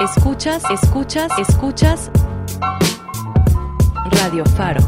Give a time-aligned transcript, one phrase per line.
[0.00, 2.10] Escuchas, escuchas, escuchas.
[4.10, 4.80] Radio Faro.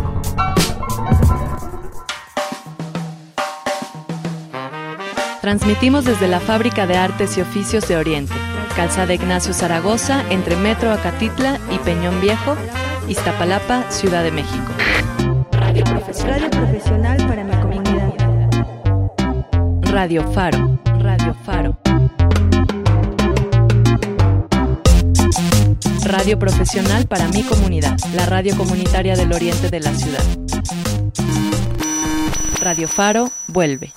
[5.41, 8.33] Transmitimos desde la Fábrica de Artes y Oficios de Oriente,
[8.75, 12.57] Calzada Ignacio Zaragoza, entre Metro Acatitla y Peñón Viejo,
[13.09, 14.73] Iztapalapa, Ciudad de México.
[15.53, 18.13] Radio profesional para mi comunidad.
[19.83, 20.79] Radio Faro.
[20.99, 21.84] Radio Faro.
[26.05, 30.23] Radio profesional para mi comunidad, la radio comunitaria del oriente de la ciudad.
[32.61, 33.93] Radio Faro vuelve.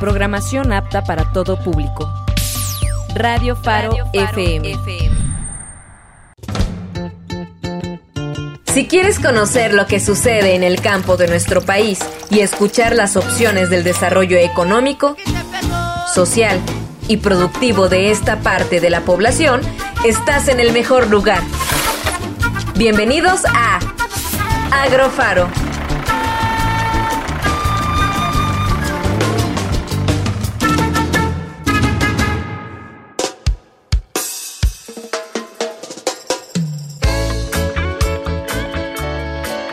[0.00, 2.10] Programación apta para todo público.
[3.14, 4.74] Radio Faro, FM.
[8.64, 11.98] Si quieres conocer lo que sucede en el campo de nuestro país
[12.30, 15.16] y escuchar las opciones del desarrollo económico,
[16.14, 16.60] social
[17.08, 19.60] y productivo de esta parte de la población,
[20.04, 21.42] estás en el mejor lugar.
[22.76, 23.78] Bienvenidos a
[24.70, 25.48] Agrofaro.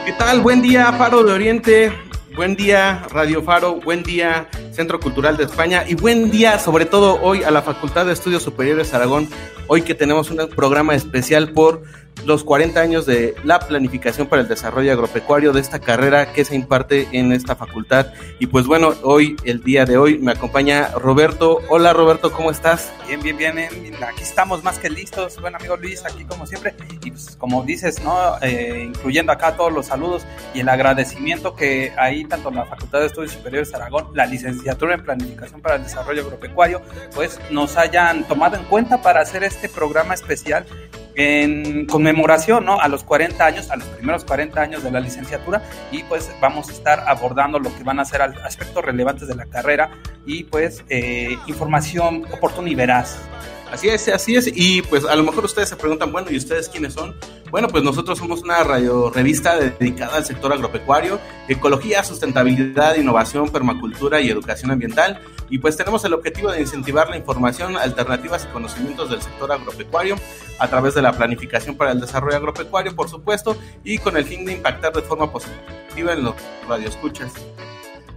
[0.05, 0.41] ¿Qué tal?
[0.41, 1.91] Buen día, Faro de Oriente.
[2.35, 3.75] Buen día, Radio Faro.
[3.75, 5.85] Buen día, Centro Cultural de España.
[5.87, 9.29] Y buen día, sobre todo hoy, a la Facultad de Estudios Superiores Aragón.
[9.67, 11.83] Hoy que tenemos un programa especial por
[12.25, 16.55] los 40 años de la planificación para el desarrollo agropecuario de esta carrera que se
[16.55, 18.07] imparte en esta facultad.
[18.39, 21.59] Y pues bueno, hoy, el día de hoy, me acompaña Roberto.
[21.69, 22.91] Hola Roberto, ¿cómo estás?
[23.07, 24.03] Bien, bien, bien, bien.
[24.03, 25.39] Aquí estamos más que listos.
[25.41, 26.73] Bueno, amigo Luis, aquí como siempre.
[27.03, 28.37] Y pues, como dices, ¿no?
[28.41, 33.07] Eh, incluyendo acá todos los saludos y el agradecimiento que ahí tanto la Facultad de
[33.07, 36.81] Estudios Superiores Aragón, la licenciatura en Planificación para el Desarrollo Agropecuario,
[37.13, 40.65] pues nos hayan tomado en cuenta para hacer este programa especial
[41.15, 42.79] en conmemoración ¿no?
[42.79, 45.61] a los 40 años, a los primeros 40 años de la licenciatura
[45.91, 49.45] y pues vamos a estar abordando lo que van a ser aspectos relevantes de la
[49.45, 49.91] carrera
[50.25, 53.17] y pues eh, información oportuna y veraz.
[53.73, 54.51] Así es, así es.
[54.53, 57.15] Y pues a lo mejor ustedes se preguntan, bueno, ¿y ustedes quiénes son?
[57.49, 64.21] Bueno, pues nosotros somos una radio revista dedicada al sector agropecuario, ecología, sustentabilidad, innovación, permacultura
[64.21, 65.19] y educación ambiental.
[65.53, 70.15] Y pues tenemos el objetivo de incentivar la información, alternativas y conocimientos del sector agropecuario
[70.57, 74.45] a través de la planificación para el desarrollo agropecuario, por supuesto, y con el fin
[74.45, 76.33] de impactar de forma positiva en los
[76.67, 77.33] radioescuchas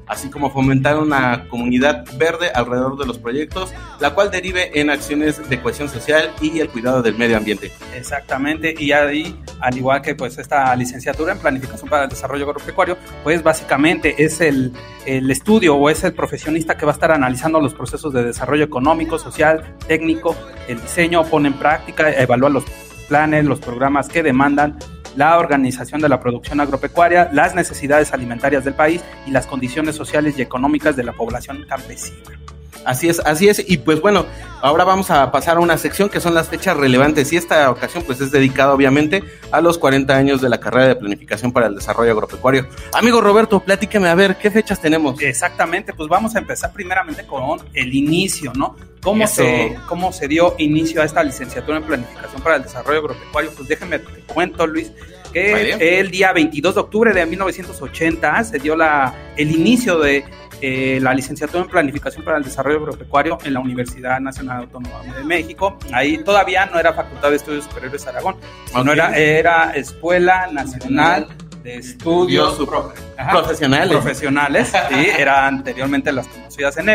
[0.07, 5.49] así como fomentar una comunidad verde alrededor de los proyectos, la cual derive en acciones
[5.49, 7.73] de cohesión social y el cuidado del medio ambiente.
[7.95, 12.97] Exactamente, y ahí, al igual que pues esta licenciatura en planificación para el desarrollo agropecuario,
[13.25, 14.73] pues básicamente es el,
[15.05, 18.65] el estudio o es el profesionista que va a estar analizando los procesos de desarrollo
[18.65, 20.37] económico, social, técnico,
[20.69, 22.65] el diseño, pone en práctica, evalúa los
[23.09, 24.79] planes, los programas que demandan
[25.17, 30.39] la organización de la producción agropecuaria, las necesidades alimentarias del país y las condiciones sociales
[30.39, 32.39] y económicas de la población campesina.
[32.85, 33.63] Así es, así es.
[33.67, 34.27] Y pues bueno,
[34.61, 37.33] ahora vamos a pasar a una sección que son las fechas relevantes.
[37.33, 40.97] Y esta ocasión pues es dedicada obviamente a los 40 años de la carrera de
[40.97, 42.67] planificación para el desarrollo agropecuario.
[42.93, 45.21] Amigo Roberto, platíqueme a ver, ¿qué fechas tenemos?
[45.21, 48.77] Exactamente, pues vamos a empezar primeramente con el inicio, ¿no?
[49.03, 53.53] ¿Cómo se, ¿Cómo se dio inicio a esta licenciatura en planificación para el desarrollo agropecuario?
[53.55, 54.91] Pues déjeme te cuento, Luis,
[55.37, 60.25] que el día 22 de octubre de 1980 se dio la, el inicio de
[60.63, 65.25] eh, la licenciatura en Planificación para el Desarrollo Agropecuario en la Universidad Nacional Autónoma de
[65.25, 65.77] México.
[65.93, 71.29] Ahí todavía no era Facultad de Estudios Superiores de Aragón, sino era, era Escuela Nacional
[71.63, 73.91] de Estudios Profesionales.
[73.91, 76.89] Profesionales, sí, era anteriormente las conocidas en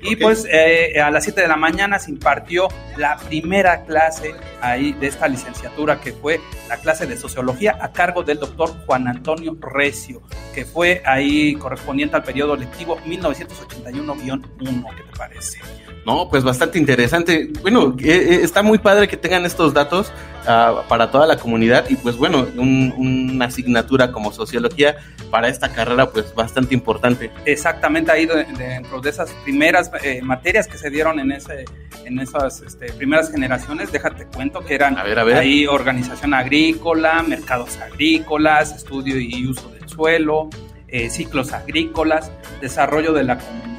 [0.00, 4.92] Y pues eh, a las 7 de la mañana se impartió la primera clase ahí
[4.92, 9.56] de esta licenciatura que fue la clase de sociología a cargo del doctor Juan Antonio
[9.60, 10.22] Recio,
[10.54, 15.60] que fue ahí correspondiente al periodo lectivo 1981-1, ¿qué te parece?
[16.08, 17.50] No, pues bastante interesante.
[17.60, 20.10] Bueno, eh, está muy padre que tengan estos datos
[20.44, 24.96] uh, para toda la comunidad y pues bueno, un, una asignatura como sociología
[25.30, 27.30] para esta carrera pues bastante importante.
[27.44, 31.66] Exactamente ahí de, dentro de esas primeras eh, materias que se dieron en ese
[32.06, 35.36] en esas este, primeras generaciones, déjate cuento que eran a ver, a ver.
[35.36, 40.48] ahí organización agrícola, mercados agrícolas, estudio y uso del suelo,
[40.88, 42.30] eh, ciclos agrícolas,
[42.62, 43.77] desarrollo de la comunidad,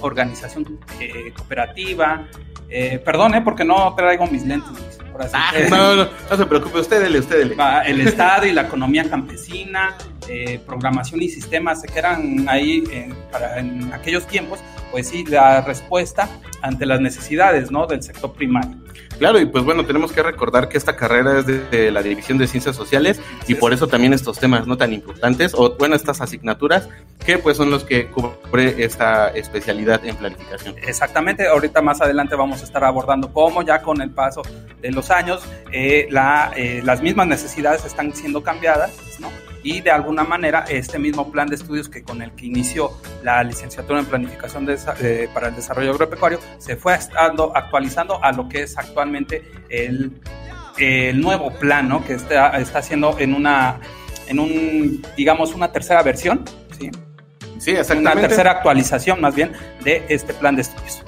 [0.00, 2.26] organización eh, cooperativa.
[2.68, 4.98] Eh, perdón, porque no traigo mis lentes.
[5.12, 7.56] Por así ah, no, no, no, se preocupe, usted dele, usted dele.
[7.86, 9.96] El Estado y la economía campesina,
[10.28, 14.58] eh, programación y sistemas que eran ahí eh, para, en aquellos tiempos,
[14.90, 16.28] pues sí, la respuesta
[16.62, 17.86] ante las necesidades ¿no?
[17.86, 18.76] del sector primario.
[19.18, 22.46] Claro, y pues bueno, tenemos que recordar que esta carrera es de, la División de
[22.46, 26.88] Ciencias Sociales y por eso también estos temas no tan importantes, o bueno, estas asignaturas,
[27.24, 30.74] que pues son los que cubre esta especialidad en planificación.
[30.82, 34.42] Exactamente, ahorita más adelante vamos a estar abordando cómo ya con el paso
[34.80, 39.30] de los años eh, la, eh, las mismas necesidades están siendo cambiadas, ¿no?
[39.64, 42.92] Y de alguna manera este mismo plan de estudios que con el que inició
[43.24, 48.48] la licenciatura en planificación de, para el desarrollo agropecuario se fue estando actualizando a lo
[48.48, 50.20] que es actualmente el,
[50.78, 52.04] el nuevo plan ¿no?
[52.04, 53.80] que está, está haciendo en una
[54.28, 56.44] en un digamos una tercera versión
[56.78, 56.90] ¿sí?
[57.58, 58.18] Sí, exactamente.
[58.18, 59.52] Una tercera actualización más bien
[59.82, 61.02] de este plan de estudios.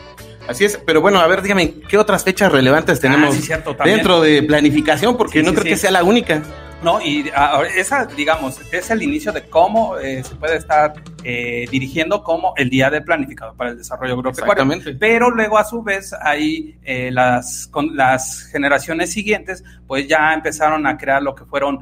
[0.49, 3.77] Así es, pero bueno, a ver, dígame, ¿qué otras fechas relevantes tenemos ah, sí, cierto,
[3.85, 5.17] dentro de planificación?
[5.17, 6.43] Porque no creo que sea la única.
[6.87, 7.01] ¿No?
[7.03, 7.29] Y
[7.75, 10.95] esa, digamos, es el inicio de cómo eh, se puede estar
[11.25, 14.65] eh, dirigiendo como el día de planificado para el desarrollo agropecuario.
[14.97, 20.87] Pero luego, a su vez, ahí eh, las, con las generaciones siguientes, pues ya empezaron
[20.87, 21.81] a crear lo que fueron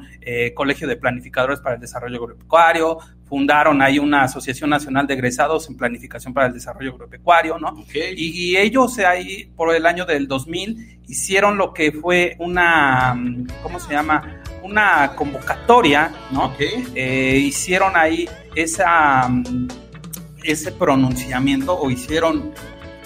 [0.55, 5.77] colegio de planificadores para el desarrollo agropecuario, fundaron ahí una Asociación Nacional de Egresados en
[5.77, 7.75] Planificación para el Desarrollo Agropecuario, ¿no?
[7.93, 13.15] Y, y, ellos ahí, por el año del 2000, hicieron lo que fue una,
[13.61, 14.41] ¿cómo se llama?
[14.65, 16.53] Una convocatoria, ¿no?
[16.59, 19.67] Eh, hicieron ahí esa, mm,
[20.43, 22.51] ese pronunciamiento o hicieron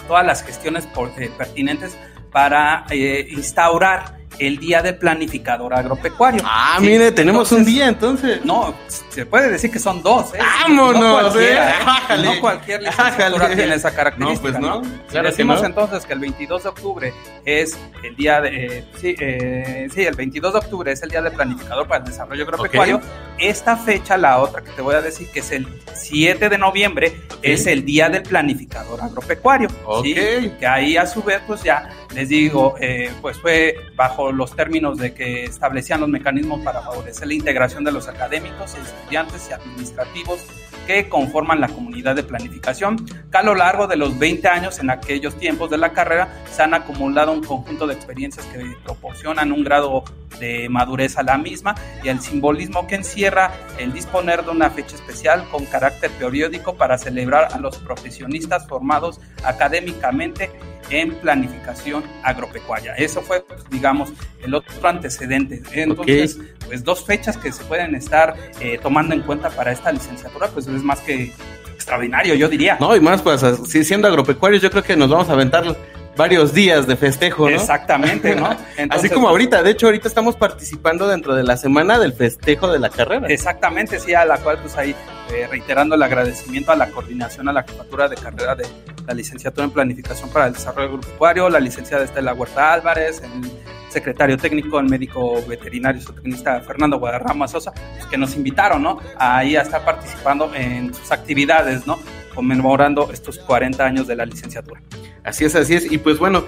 [0.08, 1.98] todas las gestiones eh, pertinentes
[2.32, 6.42] para eh, instaurar el día de planificador agropecuario.
[6.46, 8.44] Ah, mire, tenemos un día entonces.
[8.44, 8.74] No,
[9.10, 10.34] se puede decir que son dos.
[10.34, 10.40] ¿eh?
[10.40, 11.72] Vámonos, no cualquiera,
[12.10, 12.24] ¿eh?
[12.24, 14.60] no cualquier licenciatura tiene esa característica.
[14.60, 15.00] No, pues no.
[15.10, 17.14] Claro Decimos entonces que el 22 de octubre
[17.46, 21.22] es el día de, eh, sí, eh, sí, el 22 de octubre es el día
[21.22, 23.02] de planificador para el desarrollo agropecuario.
[23.38, 27.22] Esta fecha, la otra que te voy a decir, que es el 7 de noviembre,
[27.42, 29.70] es el día del planificador agropecuario.
[30.04, 30.14] ¿sí?
[30.60, 34.98] Que ahí a su vez, pues ya les digo, eh, pues fue bajo los términos
[34.98, 40.46] de que establecían los mecanismos para favorecer la integración de los académicos, estudiantes y administrativos
[40.88, 44.90] que conforman la comunidad de planificación, que a lo largo de los 20 años en
[44.90, 49.64] aquellos tiempos de la carrera se han acumulado un conjunto de experiencias que proporcionan un
[49.64, 50.04] grado
[50.40, 54.96] de madurez a la misma y el simbolismo que encierra el disponer de una fecha
[54.96, 60.50] especial con carácter periódico para celebrar a los profesionistas formados académicamente
[60.90, 62.96] en planificación agropecuaria.
[62.96, 64.12] Eso fue, pues, digamos,
[64.44, 65.62] el otro antecedente.
[65.74, 70.48] Entonces, pues dos fechas que se pueden estar eh, tomando en cuenta para esta licenciatura,
[70.48, 71.34] pues es más que
[71.74, 72.78] extraordinario, yo diría.
[72.80, 75.76] No, y más, pues, siendo agropecuarios, yo creo que nos vamos a aventar
[76.20, 77.56] varios días de festejo, ¿no?
[77.56, 78.50] Exactamente, ¿no?
[78.90, 82.78] Así como ahorita, de hecho ahorita estamos participando dentro de la semana del festejo de
[82.78, 83.28] la carrera.
[83.30, 84.94] Exactamente, sí, a la cual pues ahí
[85.32, 88.68] eh, reiterando el agradecimiento a la coordinación, a la jefatura de carrera de
[89.08, 93.50] la licenciatura en planificación para el desarrollo agropecuario, la licenciada Estela Huerta Álvarez, el
[93.88, 99.00] secretario técnico, el médico veterinario zootecnista Fernando Guadarrama Sosa, pues, que nos invitaron, ¿no?
[99.18, 101.98] Ahí a estar participando en sus actividades, ¿no?
[102.34, 104.82] Conmemorando estos 40 años de la licenciatura.
[105.24, 105.92] Así es, así es.
[105.92, 106.44] Y pues bueno,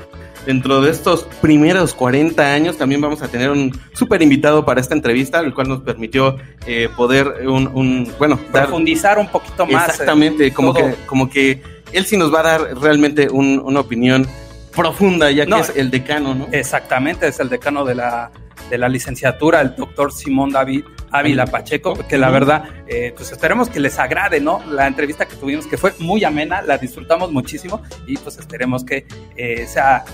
[0.45, 4.93] dentro de estos primeros 40 años también vamos a tener un súper invitado para esta
[4.93, 9.87] entrevista, el cual nos permitió eh, poder un, bueno, profundizar un poquito más.
[9.87, 11.61] Eh, Exactamente, como que como que
[11.91, 14.27] él sí nos va a dar realmente una opinión
[14.75, 16.47] profunda, ya que es el decano, ¿no?
[16.51, 18.31] Exactamente, es el decano de la
[18.69, 23.69] de la licenciatura, el doctor Simón David Ávila Pacheco, que la verdad, eh, pues esperemos
[23.69, 24.63] que les agrade, ¿no?
[24.71, 29.05] La entrevista que tuvimos, que fue muy amena, la disfrutamos muchísimo y pues esperemos que
[29.35, 30.05] eh, sea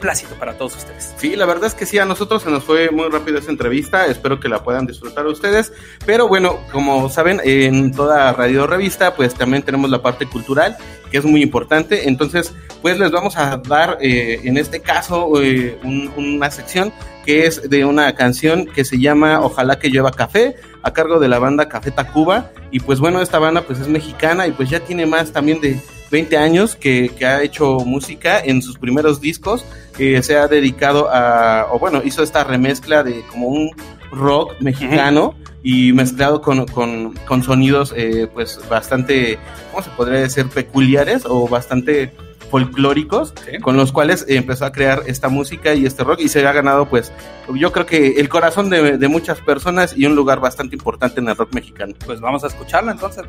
[0.00, 1.14] plácido para todos ustedes.
[1.16, 4.06] Sí, la verdad es que sí, a nosotros se nos fue muy rápido esa entrevista,
[4.06, 5.72] espero que la puedan disfrutar ustedes,
[6.04, 10.76] pero bueno, como saben, en toda radio revista, pues también tenemos la parte cultural,
[11.10, 15.78] que es muy importante, entonces, pues les vamos a dar, eh, en este caso, eh,
[15.82, 16.92] una sección
[17.24, 21.28] que es de una canción que se llama Ojalá que lleva café, a cargo de
[21.28, 24.80] la banda Café Tacuba, y pues bueno, esta banda pues es mexicana y pues ya
[24.80, 25.80] tiene más también de
[26.12, 29.64] 20 años que, ha hecho música en sus primeros discos,
[29.96, 33.70] que se ha dedicado a, o bueno, hizo esta remezcla de como un
[34.10, 39.38] rock mexicano y mezclado con, con, sonidos eh, pues bastante,
[39.70, 40.48] ¿cómo se podría decir?
[40.48, 42.12] Peculiares o bastante
[42.52, 43.32] folclóricos
[43.62, 46.86] con los cuales empezó a crear esta música y este rock y se ha ganado
[46.86, 47.10] pues
[47.54, 51.28] yo creo que el corazón de, de, muchas personas y un lugar bastante importante en
[51.28, 51.94] el rock mexicano.
[52.04, 53.24] Pues vamos a escucharlo entonces.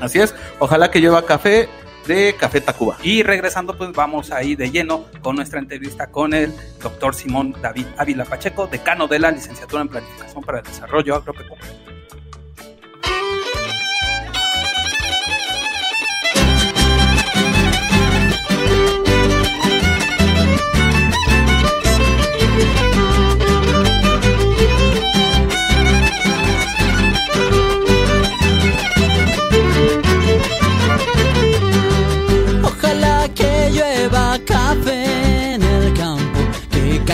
[0.00, 1.68] Así es, ojalá que lleva café
[2.06, 2.96] de Café Tacuba.
[3.02, 6.52] Y regresando, pues vamos ahí de lleno con nuestra entrevista con el
[6.82, 11.91] doctor Simón David Ávila Pacheco, decano de la licenciatura en Planificación para el Desarrollo Agropecuario.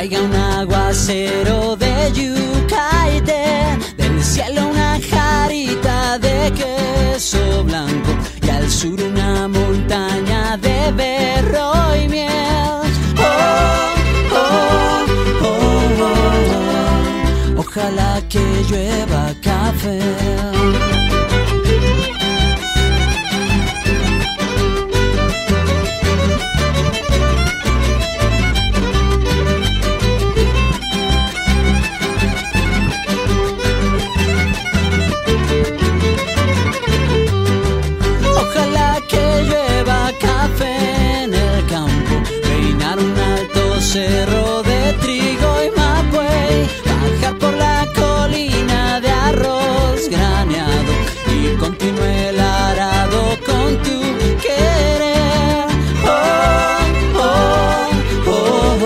[0.09, 8.11] Caiga un aguacero de yuca y del cielo una jarita de queso blanco
[8.43, 12.31] y al sur una montaña de berro y miel.
[13.19, 13.95] Oh,
[14.33, 15.07] oh,
[15.43, 16.03] oh,
[17.57, 17.61] oh.
[17.61, 20.28] Ojalá que llueva café.
[43.92, 50.92] Cerro de trigo y mapuey, bajar por la colina de arroz graneado
[51.35, 53.99] y continúe el arado con tu
[54.45, 55.68] querer.
[56.04, 57.88] Oh, oh,
[58.26, 58.85] oh,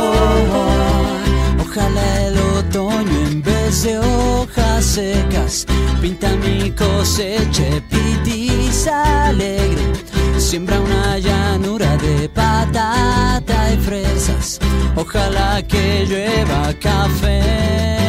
[0.54, 1.64] oh.
[1.64, 5.66] Ojalá el otoño en vez de hojas secas
[6.00, 10.12] pinta mi cosecha pitiza alegre.
[10.52, 14.59] Siembra una llanura de patata y fresas.
[14.94, 18.01] Ojalá que llueva café.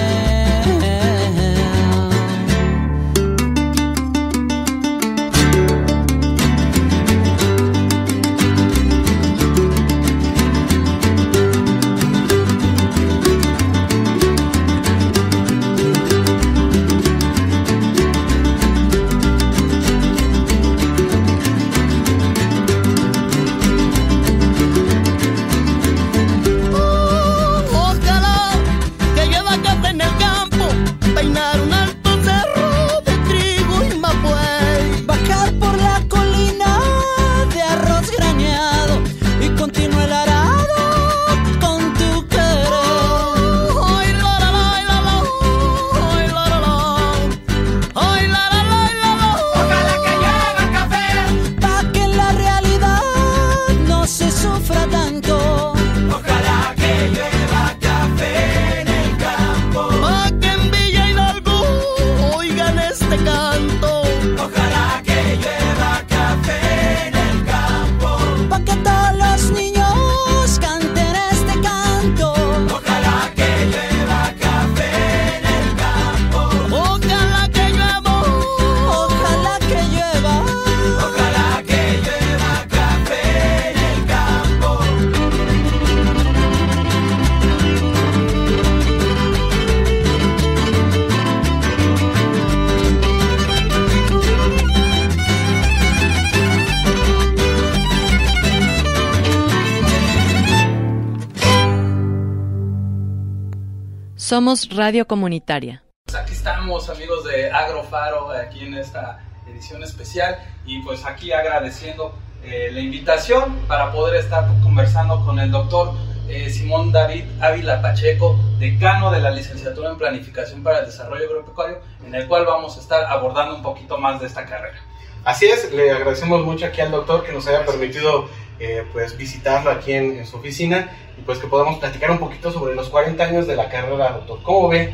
[104.33, 105.83] Somos Radio Comunitaria.
[106.11, 112.71] Aquí estamos amigos de Agrofaro, aquí en esta edición especial y pues aquí agradeciendo eh,
[112.73, 115.93] la invitación para poder estar conversando con el doctor
[116.27, 121.77] eh, Simón David Ávila Pacheco, decano de la licenciatura en Planificación para el Desarrollo Agropecuario,
[122.03, 124.79] en el cual vamos a estar abordando un poquito más de esta carrera.
[125.25, 128.27] Así es, le agradecemos mucho aquí al doctor que nos haya permitido
[128.59, 132.51] eh, pues visitarlo aquí en, en su oficina y pues que podamos platicar un poquito
[132.51, 134.41] sobre los 40 años de la carrera, doctor.
[134.43, 134.93] ¿Cómo ve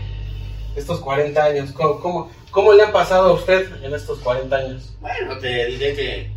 [0.76, 1.72] estos 40 años?
[1.72, 4.94] ¿Cómo, cómo, cómo le han pasado a usted en estos 40 años?
[5.02, 6.32] Bueno, te diré que,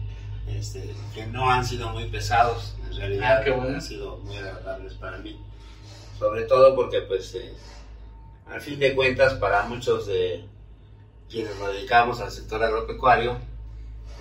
[0.49, 3.75] este, que no han sido muy pesados, en realidad Ah, qué bueno.
[3.75, 5.39] han sido muy agradables para mí.
[6.19, 7.53] Sobre todo porque, pues, eh,
[8.51, 10.45] al fin de cuentas, para muchos de
[11.29, 13.37] quienes nos dedicamos al sector agropecuario,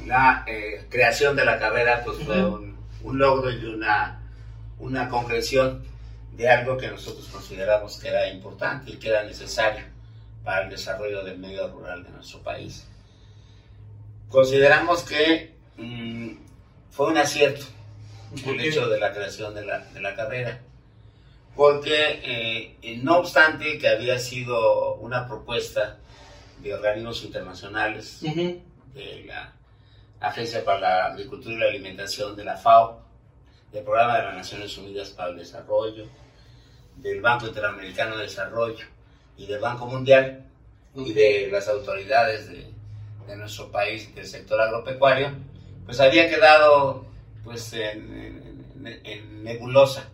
[0.05, 4.21] la eh, creación de la carrera pues, fue un, un logro y una,
[4.79, 5.83] una concreción
[6.35, 9.85] de algo que nosotros consideramos que era importante y que era necesario
[10.43, 12.87] para el desarrollo del medio rural de nuestro país.
[14.29, 16.31] Consideramos que mm,
[16.89, 17.65] fue un acierto
[18.45, 20.61] el hecho de la creación de la, de la carrera,
[21.55, 25.97] porque eh, eh, no obstante que había sido una propuesta
[26.63, 29.53] de organismos internacionales, de la
[30.21, 33.01] Agencia para la Agricultura y la Alimentación de la FAO,
[33.71, 36.05] del Programa de las Naciones Unidas para el Desarrollo,
[36.97, 38.85] del Banco Interamericano de Desarrollo
[39.37, 40.45] y del Banco Mundial
[40.95, 42.67] y de las autoridades de,
[43.27, 45.31] de nuestro país del sector agropecuario,
[45.85, 47.05] pues había quedado
[47.43, 50.09] pues en, en- en nebulosa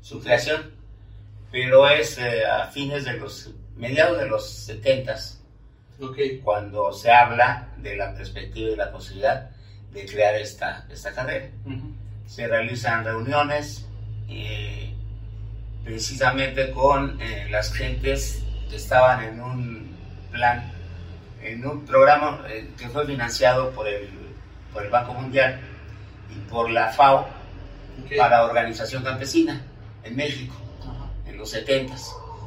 [0.00, 0.72] su creación,
[1.50, 5.16] pero es eh, a fines de los mediados de los 70
[6.42, 9.50] Cuando se habla de la perspectiva y la posibilidad
[9.92, 11.48] de crear esta, esta carrera.
[12.26, 13.86] Se realizan reuniones
[14.28, 14.92] eh,
[15.84, 19.96] precisamente con eh, las gentes que estaban en un
[20.32, 20.72] plan,
[21.42, 24.08] en un programa eh, que fue financiado por el,
[24.72, 25.60] por el Banco Mundial
[26.34, 27.28] y por la FAO
[28.16, 29.62] para Organización Campesina
[30.02, 30.54] en México
[31.26, 31.94] en los 70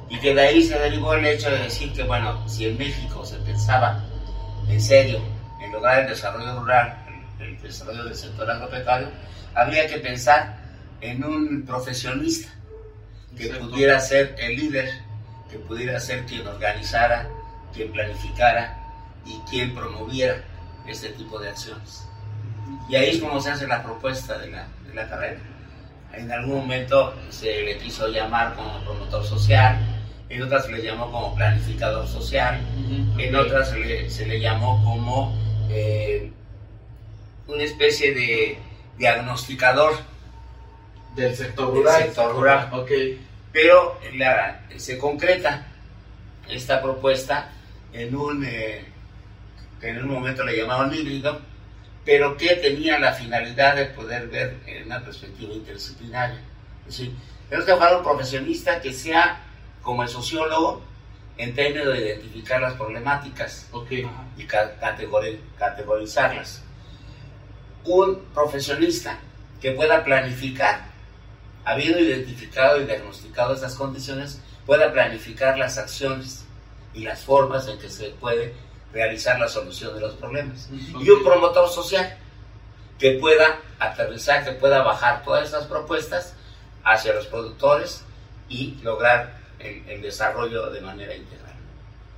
[0.09, 3.25] y que de ahí se derivó el hecho de decir que bueno, si en México
[3.25, 4.03] se pensaba
[4.67, 5.21] en serio
[5.61, 6.97] en lograr el desarrollo rural,
[7.39, 9.09] el, desarrollo del sector agropecuario,
[9.53, 10.57] habría que pensar
[11.01, 12.49] en un profesionista
[13.37, 14.89] que pudiera ser el líder,
[15.51, 17.27] que pudiera ser quien organizara,
[17.73, 18.77] quien planificara
[19.25, 20.43] y quien promoviera
[20.87, 22.07] este tipo de acciones.
[22.89, 25.39] Y ahí es como se hace la propuesta de la, de la carrera.
[26.13, 29.96] En algún momento se le quiso llamar como promotor social,
[30.29, 32.59] en otras se le llamó como planificador social,
[33.17, 35.35] en otras se le, se le llamó como
[35.69, 36.31] eh,
[37.47, 38.57] una especie de
[38.97, 39.93] diagnosticador
[41.15, 42.03] Del sector del rural.
[42.03, 42.69] sector rural.
[42.73, 42.91] Ok.
[43.53, 45.65] Pero la- se concreta
[46.49, 47.49] esta propuesta
[47.93, 48.85] en un, eh,
[49.81, 51.41] en un momento le llamaban híbrido,
[52.05, 56.39] pero que tenía la finalidad de poder ver en una perspectiva interdisciplinaria.
[56.87, 57.13] Es decir,
[57.49, 59.41] tenemos que buscar un profesionista que sea
[59.87, 60.81] como el sociólogo
[61.37, 63.89] en términos de identificar las problemáticas Ok.
[64.35, 66.61] y ca- categori- categorizarlas.
[67.85, 69.17] Un profesionista
[69.61, 70.81] que pueda planificar,
[71.63, 76.43] habiendo identificado y diagnosticado estas condiciones, pueda planificar las acciones
[76.93, 78.53] y las formas en que se puede
[78.91, 80.67] realizar la solución de los problemas.
[80.99, 82.17] Y un promotor social
[82.99, 86.33] que pueda aterrizar, que pueda bajar todas estas propuestas
[86.83, 88.03] hacia los productores
[88.49, 91.53] y lograr el, el desarrollo de manera integral.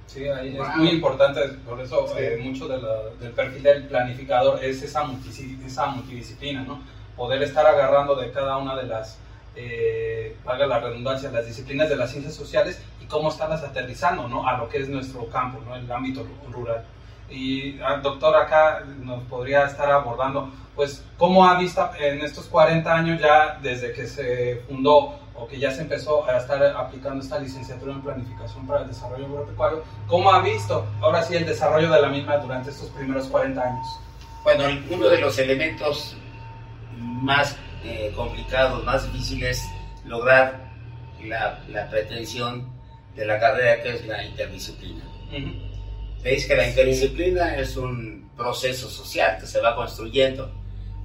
[0.07, 0.65] Sí, ahí Wow.
[0.65, 2.13] es muy importante, por eso Sí.
[2.17, 6.81] eh, mucho de la- del perfil del planificador es esa, multisi- esa multidisciplina, ¿no?
[7.15, 9.19] Poder estar agarrando de cada una de las,
[9.55, 14.47] eh, valga la redundancia, las disciplinas de las ciencias sociales y cómo estarlas aterrizando, ¿no?
[14.47, 15.75] A lo que es nuestro campo, ¿no?
[15.75, 16.83] El ámbito ru- rural.
[17.29, 22.91] Y al doctor acá nos podría estar abordando, pues, cómo ha visto en estos 40
[22.95, 27.39] años ya desde que se fundó o que ya se empezó a estar aplicando esta
[27.39, 32.01] licenciatura en planificación para el desarrollo agropecuario, ¿cómo ha visto ahora sí el desarrollo de
[32.01, 33.87] la misma durante estos primeros 40 años?
[34.43, 36.15] Bueno, uno de los elementos
[36.97, 39.65] más eh, complicados, más difíciles,
[40.05, 40.69] lograr
[41.23, 42.69] la, la pretensión
[43.15, 45.03] de la carrera que es la interdisciplina.
[46.23, 50.51] Veis que la interdisciplina es un proceso social que se va construyendo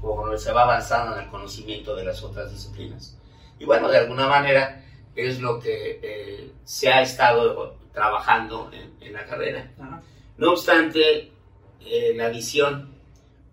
[0.01, 3.17] conforme se va avanzando en el conocimiento de las otras disciplinas.
[3.65, 4.85] Y bueno, de alguna manera
[5.17, 9.73] es lo que eh, se ha estado trabajando en, en la carrera.
[9.81, 10.03] Ajá.
[10.37, 11.33] No obstante,
[11.81, 12.93] eh, la visión,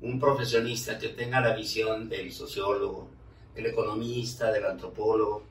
[0.02, 3.08] un profesionista que tenga la visión del sociólogo,
[3.56, 5.44] del economista, del antropólogo,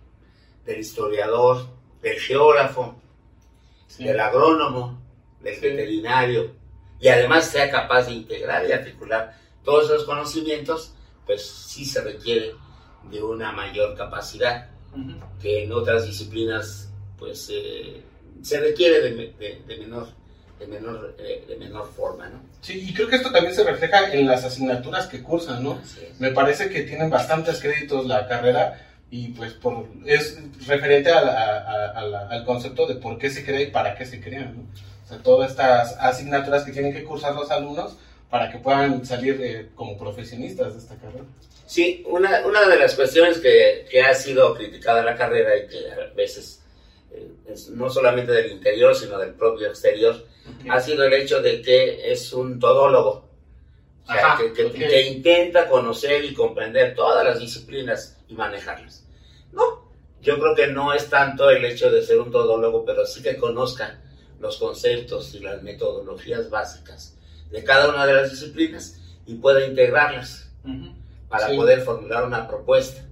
[0.66, 1.64] del historiador,
[2.02, 3.00] del geógrafo,
[3.86, 4.04] Sí.
[4.04, 5.00] del agrónomo,
[5.40, 5.62] del Sí.
[5.62, 6.52] veterinario,
[7.00, 10.92] y además sea capaz de integrar y articular todos esos conocimientos,
[11.24, 12.52] pues sí se requiere
[13.10, 14.68] de una mayor capacidad
[15.40, 18.02] que en otras disciplinas pues eh,
[18.42, 20.08] se requiere de, me- de- de menor
[20.58, 24.12] de menor eh, de menor forma no Sí, y creo que esto también se refleja
[24.12, 25.78] en las asignaturas que cursan, ¿no?
[26.18, 31.32] Me parece que tienen bastantes créditos la carrera y pues por, es referente a la-
[31.58, 34.44] a- a la- al concepto de por qué se crea y para qué se crea,
[34.54, 34.60] ¿no?
[35.04, 37.96] O sea, todas estas asignaturas que tienen que cursar los alumnos
[38.28, 41.24] para que puedan salir eh, como profesionistas de esta carrera.
[41.70, 45.90] Sí una, una de las cuestiones que, que ha sido criticada la carrera y que
[45.90, 46.62] a veces
[47.12, 50.26] eh, es no solamente del interior sino del propio exterior
[50.68, 53.28] ha sido el hecho de que es un todólogo
[54.04, 54.72] o sea, Ajá, que, que- ok.
[54.74, 59.04] que intenta conocer y comprender todas las disciplinas y manejarlas.
[59.52, 63.22] No, yo creo que no es tanto el hecho de ser un todólogo, pero sí
[63.22, 64.00] que conozca
[64.40, 67.14] los conceptos y las metodologías básicas
[67.52, 70.92] de cada una de las disciplinas y pueda integrarlas Ujú.
[71.30, 71.56] Para Sí.
[71.56, 73.02] poder formular una propuesta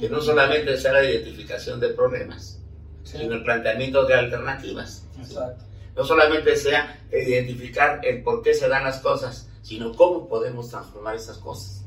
[0.00, 2.60] que no solamente sea la identificación de problemas,
[3.04, 5.64] sino el planteamiento de alternativas Exacto.
[5.94, 11.14] no solamente sea identificar el por qué se dan las cosas, sino cómo podemos transformar
[11.14, 11.84] esas cosas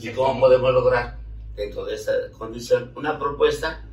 [0.00, 1.18] y cómo podemos lograr
[1.54, 3.84] dentro de esa condición una propuesta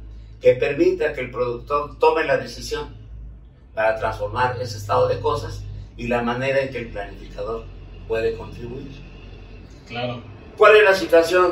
[0.41, 2.95] que permita que el productor tome la decisión
[3.75, 5.61] para transformar ese estado de cosas
[5.97, 7.65] y la manera en que el planificador
[8.07, 8.89] puede contribuir.
[9.87, 10.23] Claro.
[10.59, 11.51] ¿Cuál es la situación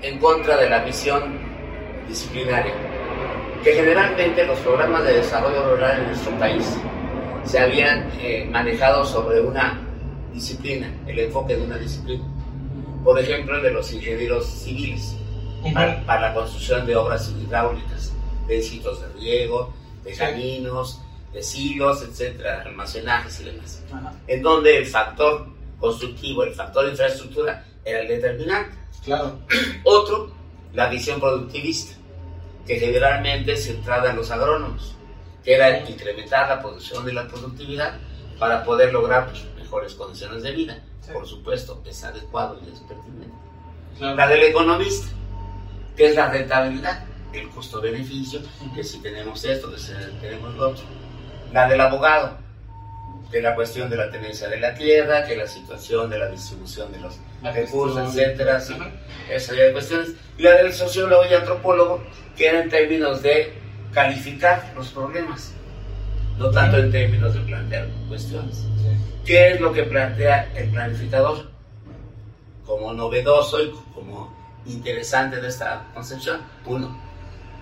[0.00, 1.36] en contra de la visión
[2.08, 2.72] disciplinaria?
[3.64, 6.64] Que generalmente los programas de desarrollo rural en nuestro país
[7.44, 9.80] se habían eh, manejado sobre una
[10.32, 12.22] disciplina, el enfoque de una disciplina.
[13.02, 15.16] Por ejemplo, el de los ingenieros civiles,
[15.74, 18.12] para, para la construcción de obras hidráulicas,
[18.46, 19.74] de sitios de riego,
[20.04, 21.00] de caminos,
[21.32, 23.82] de silos, etcétera, almacenajes y demás.
[24.28, 25.48] En donde el factor
[25.80, 28.76] constructivo, el factor de infraestructura era el determinante.
[29.04, 29.40] Claro.
[29.84, 30.32] Otro,
[30.72, 31.96] la visión productivista,
[32.66, 34.96] que generalmente es centrada en los agrónomos,
[35.44, 37.98] que era incrementar la producción y la productividad
[38.38, 40.82] para poder lograr pues, mejores condiciones de vida.
[41.12, 43.34] Por supuesto, es adecuado y es pertinente.
[44.00, 45.08] La del economista,
[45.96, 48.40] que es la rentabilidad, el costo-beneficio,
[48.74, 50.84] que si tenemos esto, que si tenemos lo otro.
[51.52, 52.38] La del abogado,
[53.30, 56.90] que la cuestión de la tenencia de la tierra, que la situación de la distribución
[56.90, 57.18] de los
[57.52, 58.58] recursos, etcétera.
[58.58, 60.14] Esa serie de cuestiones.
[60.38, 62.04] Y la del sociólogo y antropólogo,
[62.36, 63.52] que era en términos de
[63.92, 65.54] calificar los problemas,
[66.38, 68.64] no tanto en términos de plantear cuestiones.
[69.24, 71.50] ¿Qué es lo que plantea el planificador
[72.66, 74.34] como novedoso y como
[74.66, 76.40] interesante de esta concepción?
[76.66, 76.98] Uno,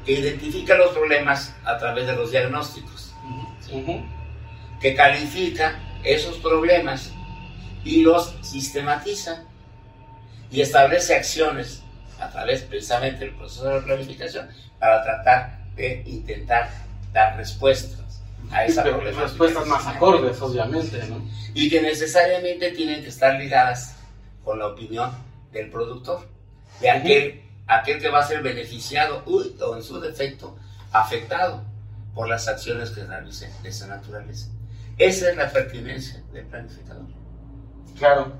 [0.04, 3.14] que identifica los problemas a través de los diagnósticos,
[4.80, 7.12] que califica esos problemas
[7.84, 9.44] y los sistematiza
[10.52, 11.82] y establece acciones
[12.20, 16.70] a través precisamente del proceso de la planificación para tratar de intentar
[17.12, 19.28] dar respuestas a esa Pero problemática.
[19.28, 21.24] respuestas más acordes, obviamente, ¿no?
[21.54, 23.96] y que necesariamente tienen que estar ligadas
[24.44, 25.10] con la opinión
[25.52, 26.28] del productor,
[26.80, 30.56] de aquel, aquel que va a ser beneficiado uy, o en su defecto
[30.92, 31.62] afectado
[32.14, 34.48] por las acciones que realicen de esa naturaleza.
[34.98, 37.06] Esa es la pertinencia del planificador.
[37.98, 38.32] Claro.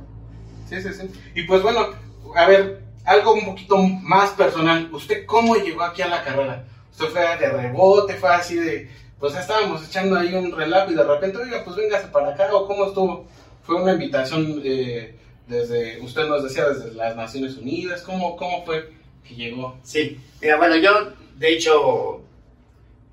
[0.68, 1.10] Sí, sí, sí.
[1.34, 1.88] Y pues bueno,
[2.34, 4.88] a ver, algo un poquito más personal.
[4.92, 6.64] ¿Usted cómo llegó aquí a la carrera?
[6.90, 8.14] ¿Usted fue de rebote?
[8.14, 12.08] ¿Fue así de, pues estábamos echando ahí un relato y de repente, oiga, pues véngase
[12.08, 12.48] para acá?
[12.54, 13.26] ¿O cómo estuvo?
[13.62, 15.14] ¿Fue una invitación eh,
[15.46, 18.02] desde, usted nos decía, desde las Naciones Unidas?
[18.02, 18.92] ¿Cómo, cómo fue
[19.26, 19.78] que llegó?
[19.82, 22.22] Sí, mira, bueno, yo de hecho,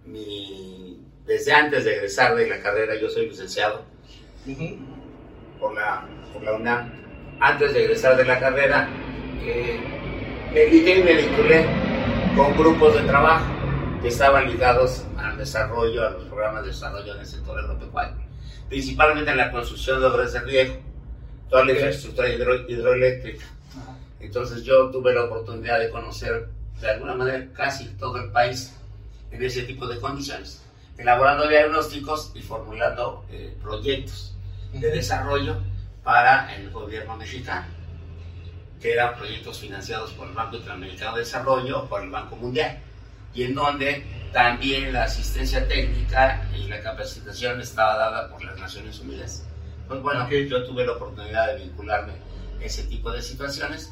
[0.05, 3.83] mi- desde antes de egresar de la carrera, yo soy licenciado
[5.59, 6.91] por la, por la UNAM.
[7.39, 8.89] Antes de egresar de la carrera,
[9.43, 9.79] eh,
[10.53, 11.65] me invité y me vinculé
[12.35, 13.45] con grupos de trabajo
[14.01, 18.15] que estaban ligados al desarrollo, a los programas de desarrollo en el sector agropecuario,
[18.69, 20.75] principalmente en la construcción de obras de riego,
[21.49, 23.45] toda la infraestructura hidro- hidroeléctrica.
[24.19, 26.47] Entonces yo tuve la oportunidad de conocer
[26.79, 28.73] de alguna manera casi todo el país
[29.31, 30.61] en ese tipo de condiciones,
[30.97, 34.35] elaborando diagnósticos y formulando eh, proyectos
[34.73, 35.57] de desarrollo
[36.03, 37.65] para el gobierno mexicano,
[38.81, 42.79] que eran proyectos financiados por el Banco Interamericano de Desarrollo o por el Banco Mundial,
[43.33, 48.99] y en donde también la asistencia técnica y la capacitación estaba dada por las Naciones
[48.99, 49.43] Unidas.
[49.87, 52.13] Pues bueno, yo tuve la oportunidad de vincularme
[52.59, 53.91] a ese tipo de situaciones.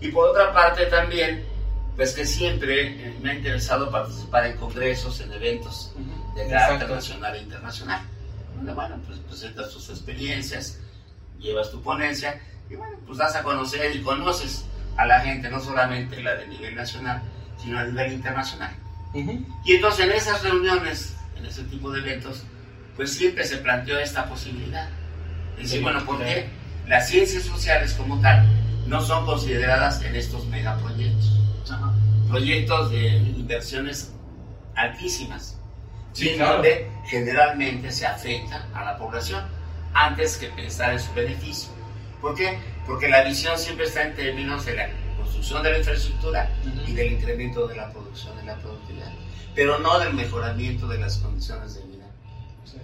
[0.00, 1.46] Y por otra parte también,
[1.96, 5.92] pues que siempre me ha interesado participar en congresos, en eventos
[6.34, 8.02] de carácter nacional e internacional.
[8.56, 10.80] Donde, bueno, pues presentas tus experiencias,
[11.38, 14.64] llevas tu ponencia y bueno, pues das a conocer y conoces
[14.96, 17.22] a la gente, no solamente la de nivel nacional,
[17.58, 18.70] sino a nivel internacional.
[19.64, 22.42] Y entonces en esas reuniones, en ese tipo de eventos,
[22.96, 24.88] pues siempre se planteó esta posibilidad.
[25.56, 26.48] Decir, Sí, bueno, ¿por qué
[26.88, 28.44] las ciencias sociales como tal
[28.88, 31.40] no son consideradas en estos megaproyectos?
[32.28, 34.12] Proyectos de inversiones
[34.74, 35.56] altísimas,
[36.12, 36.54] Sí, claro.
[36.54, 39.44] donde generalmente se afecta a la población
[39.92, 41.70] antes que pensar en su beneficio.
[42.24, 42.58] ¿Por qué?
[42.86, 46.50] Porque la visión siempre está en términos de la construcción de la infraestructura
[46.86, 49.12] y del incremento de la producción y la productividad,
[49.54, 52.06] pero no del mejoramiento de las condiciones de vida.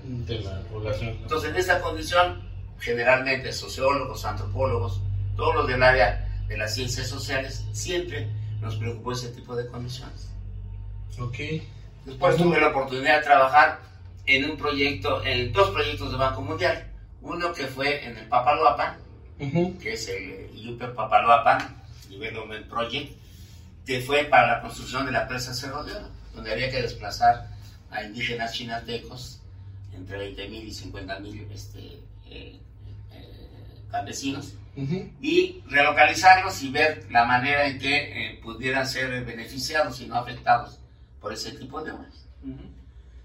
[0.04, 1.16] De la población.
[1.16, 1.22] ¿no?
[1.22, 2.42] Entonces, en esta condición,
[2.80, 5.00] generalmente sociólogos, antropólogos,
[5.36, 8.28] todos los del área de las ciencias sociales, siempre
[8.60, 10.28] nos preocupó ese tipo de condiciones.
[11.18, 11.38] Ok.
[12.04, 13.80] Después tuve la oportunidad de trabajar
[14.26, 16.92] en un proyecto, en dos proyectos de Banco Mundial.
[17.22, 18.98] Uno que fue en el Papaloapan,
[19.40, 23.16] Que es el IUP Papaloapan Development Project,
[23.86, 27.48] que fue para la construcción de la presa Cerro de Oro, donde había que desplazar
[27.90, 29.40] a indígenas chinatecos,
[29.94, 31.80] entre 20.000 y 50.000 este,
[32.28, 32.60] eh,
[33.12, 34.52] eh, campesinos,
[35.20, 40.78] y relocalizarlos y ver la manera en que eh, pudieran ser beneficiados y no afectados
[41.20, 42.26] por ese tipo de obras.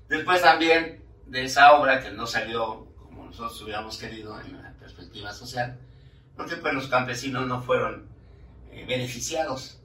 [0.09, 5.31] Después también de esa obra que no salió como nosotros hubiéramos querido en la perspectiva
[5.31, 5.77] social,
[6.35, 8.07] porque pues los campesinos no fueron
[8.71, 9.79] eh, beneficiados.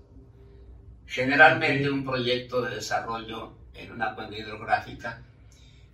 [1.06, 5.22] Generalmente un proyecto de desarrollo en una cuenca hidrográfica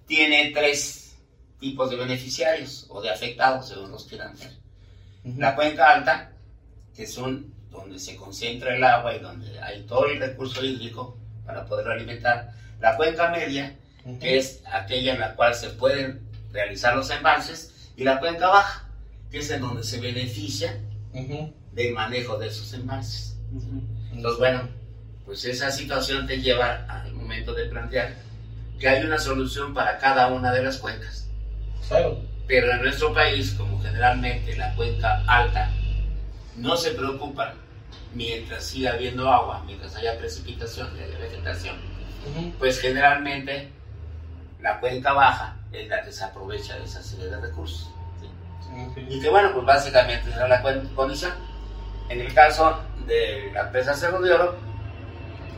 [0.07, 1.17] tiene tres
[1.59, 4.53] tipos de beneficiarios o de afectados, según los quieran ver.
[5.37, 6.33] La cuenca alta,
[6.95, 11.65] que son donde se concentra el agua y donde hay todo el recurso hídrico para
[11.67, 12.53] poder alimentar.
[12.81, 13.77] La cuenca media,
[14.21, 18.86] que es aquella en la cual se pueden realizar los embalses, y la cuenca baja,
[19.31, 20.81] que es en donde se beneficia
[21.73, 23.37] del manejo de esos embalses.
[24.13, 24.69] Entonces, bueno,
[25.25, 28.15] pues esa situación te lleva al momento de plantear
[28.79, 31.29] que hay una solución para cada una de las cuencas.
[31.89, 32.21] Claro.
[32.47, 35.71] Pero en nuestro país, como generalmente la cuenca alta
[36.57, 37.55] no se preocupan
[38.15, 41.77] mientras siga habiendo agua, mientras haya precipitación y haya vegetación,
[42.59, 43.71] pues generalmente
[44.61, 47.91] la cuenca baja es la que se aprovecha de esa serie de recursos.
[49.09, 50.63] Y que bueno, pues básicamente esa es la
[50.95, 51.33] condición.
[52.09, 54.57] En el caso de la presa Cerro de Oro,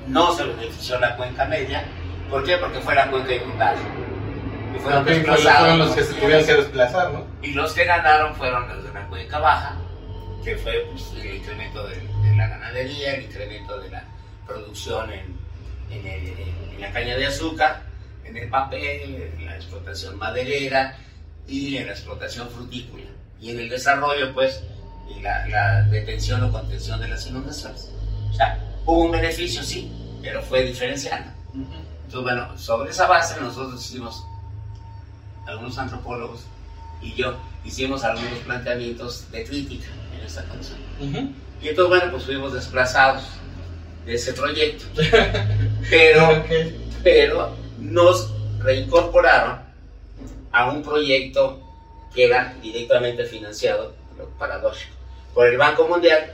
[0.07, 1.85] no se benefició la cuenca media.
[2.31, 2.57] ¿Por qué?
[2.59, 3.77] Porque fue la cuenca inundada.
[4.75, 5.59] Y fueron desplazados.
[5.61, 7.27] fueron los que se tuvieron que desplazar, ¿no?
[7.43, 9.77] Y los que ganaron fueron los de la cuenca baja,
[10.45, 14.05] que fue pues, el incremento de, de la ganadería, el incremento de la
[14.47, 15.39] producción en,
[15.91, 16.39] en el-
[16.75, 17.83] en la caña de azúcar,
[18.25, 20.97] en el papel, en la explotación maderera
[21.49, 23.05] y en la explotación frutícola.
[23.41, 24.63] Y en el desarrollo, pues,
[25.09, 27.91] y la, la detención o contención de las inundaciones.
[28.31, 29.91] O sea, hubo un beneficio, sí,
[30.23, 31.25] pero fue diferenciado.
[31.55, 34.25] Entonces, bueno, sobre esa base nosotros hicimos,
[35.47, 36.41] algunos antropólogos
[37.01, 40.79] y yo, hicimos algunos planteamientos de crítica en esta canción.
[41.63, 43.25] Y entonces, bueno, pues fuimos desplazados
[44.05, 44.85] de ese proyecto.
[45.91, 46.45] Pero,
[47.03, 49.68] pero nos reincorporaron
[50.59, 51.61] a un proyecto
[52.15, 54.95] que era directamente financiado, lo paradójico,
[55.35, 56.33] por el Banco Mundial,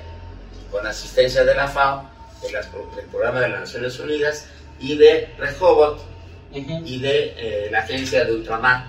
[0.71, 2.09] con asistencia de la FAO,
[2.43, 4.47] de las- del Programa de las Naciones Unidas
[4.81, 6.01] y de Rehoboth
[6.53, 8.87] y de eh, la Agencia de Ultramar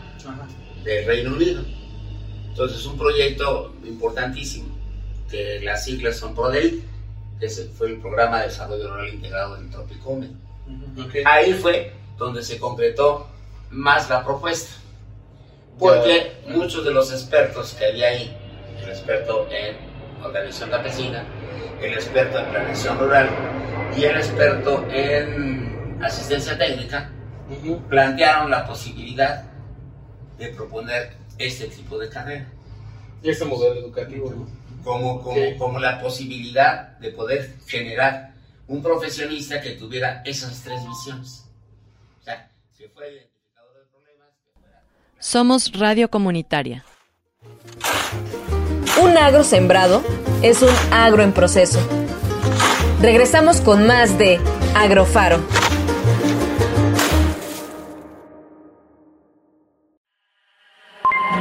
[0.83, 1.63] del Reino Unido.
[2.49, 4.69] Entonces es un proyecto importantísimo,
[5.29, 6.83] que las siglas son PRODEI,
[7.39, 10.33] que fue el Programa de Desarrollo Rural Integrado del Trópico Húmedo.
[11.25, 13.27] Ahí fue donde se concretó
[13.71, 14.73] más la propuesta,
[15.77, 18.37] porque muchos de los expertos que había ahí,
[18.81, 19.75] el experto en
[20.23, 21.23] organización campesina,
[21.81, 23.29] el experto en planeación rural
[23.95, 27.11] y el experto en asistencia técnica,
[27.89, 29.43] plantearon la posibilidad
[30.37, 32.47] de proponer este tipo de carrera.
[33.21, 34.47] Y ese modelo educativo, ¿no?
[34.83, 35.57] como, como, Ok.
[35.57, 38.33] como la posibilidad de poder generar
[38.67, 41.45] un profesionista que tuviera esas tres visiones.
[42.19, 44.83] O sea, que fuera identificador de problemas, que fuera
[45.27, 46.85] Somos Radio Comunitaria.
[49.01, 50.03] Un agro sembrado
[50.43, 51.79] es un agro en proceso.
[53.01, 54.39] Regresamos con más de
[54.75, 55.39] Agrofaro.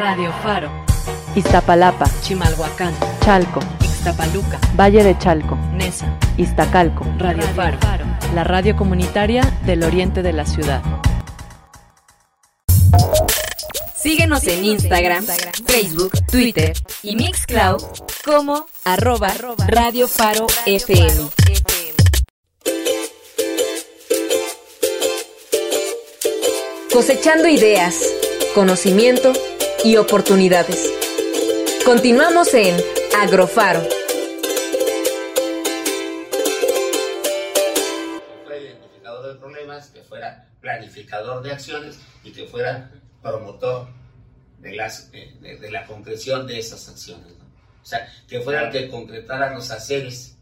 [0.00, 0.70] Radio Faro.
[1.36, 2.94] Iztapalapa, Chimalhuacán.
[3.20, 4.60] Chalco, Ixtapaluca.
[4.80, 6.06] Valle de Chalco, Nesa.
[6.38, 7.04] Iztacalco.
[7.18, 7.76] Radio Faro.
[8.34, 10.82] La radio comunitaria del oriente de la ciudad.
[14.04, 15.24] Síguenos en Instagram,
[15.66, 17.82] Facebook, Twitter y Mixcloud
[18.22, 19.32] como arroba
[19.66, 21.30] Radio Faro FM.
[26.92, 27.98] Cosechando ideas,
[28.54, 29.32] conocimiento
[29.82, 30.92] y oportunidades.
[31.86, 32.76] Continuamos en
[33.22, 33.80] Agrofaro.
[33.80, 33.88] que
[38.44, 42.90] fuera identificador de problemas, que fuera planificador de acciones y que fuera
[43.24, 43.88] promotor
[44.60, 47.36] de, las, de, de- de la concreción de esas acciones.
[47.38, 47.44] ¿no?
[47.82, 50.36] O sea, que fuera el que concretara los haceres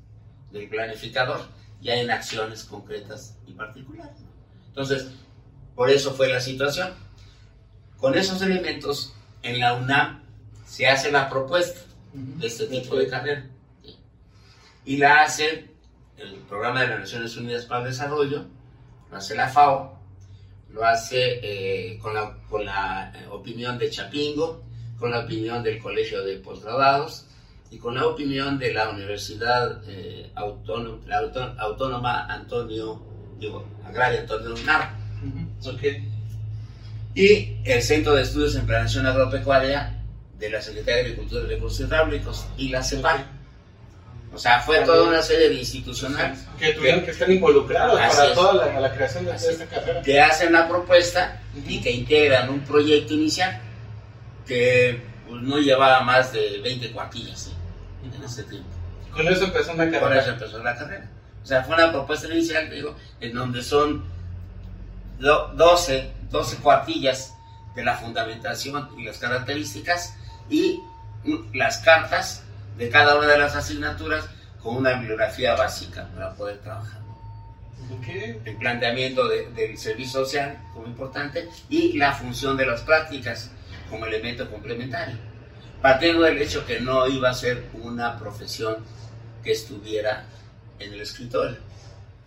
[0.51, 1.41] del planificador
[1.81, 4.21] ya en acciones concretas y particulares.
[4.21, 4.29] ¿no?
[4.69, 5.07] Entonces,
[5.75, 6.93] por eso fue la situación.
[7.97, 10.23] Con esos elementos, en la UNAM
[10.67, 11.81] se hace la propuesta
[12.13, 13.47] de este tipo de carrera.
[13.83, 13.97] ¿sí?
[14.85, 15.71] Y la hace
[16.19, 18.45] el Programa de las Naciones Unidas para el Desarrollo,
[19.11, 19.99] lo hace la FAO,
[20.73, 24.63] lo hace eh, con la, con la eh, opinión de Chapingo,
[24.99, 27.27] con la opinión del Colegio de Postgraduados
[27.71, 33.03] y con la opinión de la Universidad eh, Autónoma, la Auto- Autónoma Antonio,
[33.39, 34.97] digo, Agraria Antonio Narro.
[37.15, 39.99] Y el Centro de Estudios en Planeación Agropecuaria
[40.39, 43.27] de la Secretaría de Agricultura y Recursos Hidráulicos y la CEPAL.
[44.35, 48.29] O sea, fue toda una serie de institucionales Que tuvieron que estar involucrados Así para
[48.31, 48.35] es.
[48.35, 49.53] toda la, la creación de Así es.
[49.61, 50.01] esta carrera.
[50.03, 53.61] que hacen la propuesta y que integran un proyecto inicial
[54.47, 57.53] que pues, no llevaba más de 20 cuartillas ¿sí?
[58.17, 58.69] en ese tiempo.
[59.13, 60.21] Con eso empezó una carrera.
[60.23, 61.11] eso empezó la carrera.
[61.43, 64.03] O sea, fue una propuesta inicial, digo, en donde son
[65.19, 67.35] do- 12, 12 cuartillas
[67.75, 70.15] de la fundamentación y las características
[70.49, 70.81] y
[71.25, 72.45] mm, las cartas
[72.79, 74.25] de cada una de las asignaturas
[74.63, 77.01] con una bibliografía básica para poder trabajar.
[78.45, 83.51] El planteamiento de- del servicio social como importante y la función de las prácticas
[83.91, 85.17] como elemento complementario.
[85.83, 88.77] Partiendo del hecho que no iba a ser una profesión
[89.45, 90.25] que estuviera
[90.79, 91.57] en el escritorio,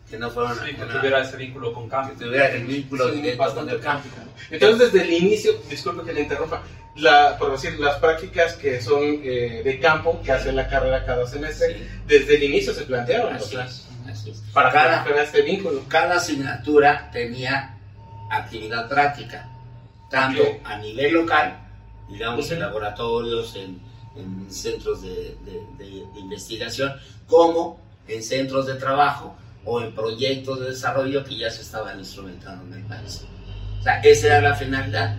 [0.10, 2.14] que no fuera Sí, que una- tuviera ese vínculo con campo.
[2.18, 4.10] que tuviera el vínculo Sí, directo con el campo.
[4.52, 6.62] Entonces, desde el inicio, disculpe que le interrumpa,
[6.96, 11.28] la, por decir, las prácticas que son eh, de campo, que hace la carrera cada
[11.28, 11.88] semestre, Sí.
[12.08, 13.38] desde el inicio se plantearon
[14.54, 15.84] para Cada- este vínculo.
[15.88, 17.76] cada asignatura tenía
[18.32, 19.48] actividad práctica,
[20.10, 20.62] tanto Ok.
[20.64, 21.58] a nivel local,
[22.10, 22.68] digamos en Ujú.
[22.68, 23.80] laboratorios, en,
[24.16, 26.94] en centros de, de- de- de investigación,
[27.28, 32.64] como en centros de trabajo o en proyectos de desarrollo que ya se estaban instrumentando
[32.74, 33.26] en el país.
[33.80, 35.18] O sea, esa era la finalidad,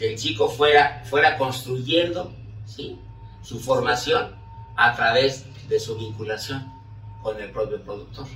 [0.00, 2.32] que el chico fuera, fuera construyendo
[2.64, 2.98] ¿sí?
[3.42, 4.34] su formación
[4.74, 6.64] a través de su vinculación
[7.22, 8.26] con el propio productor.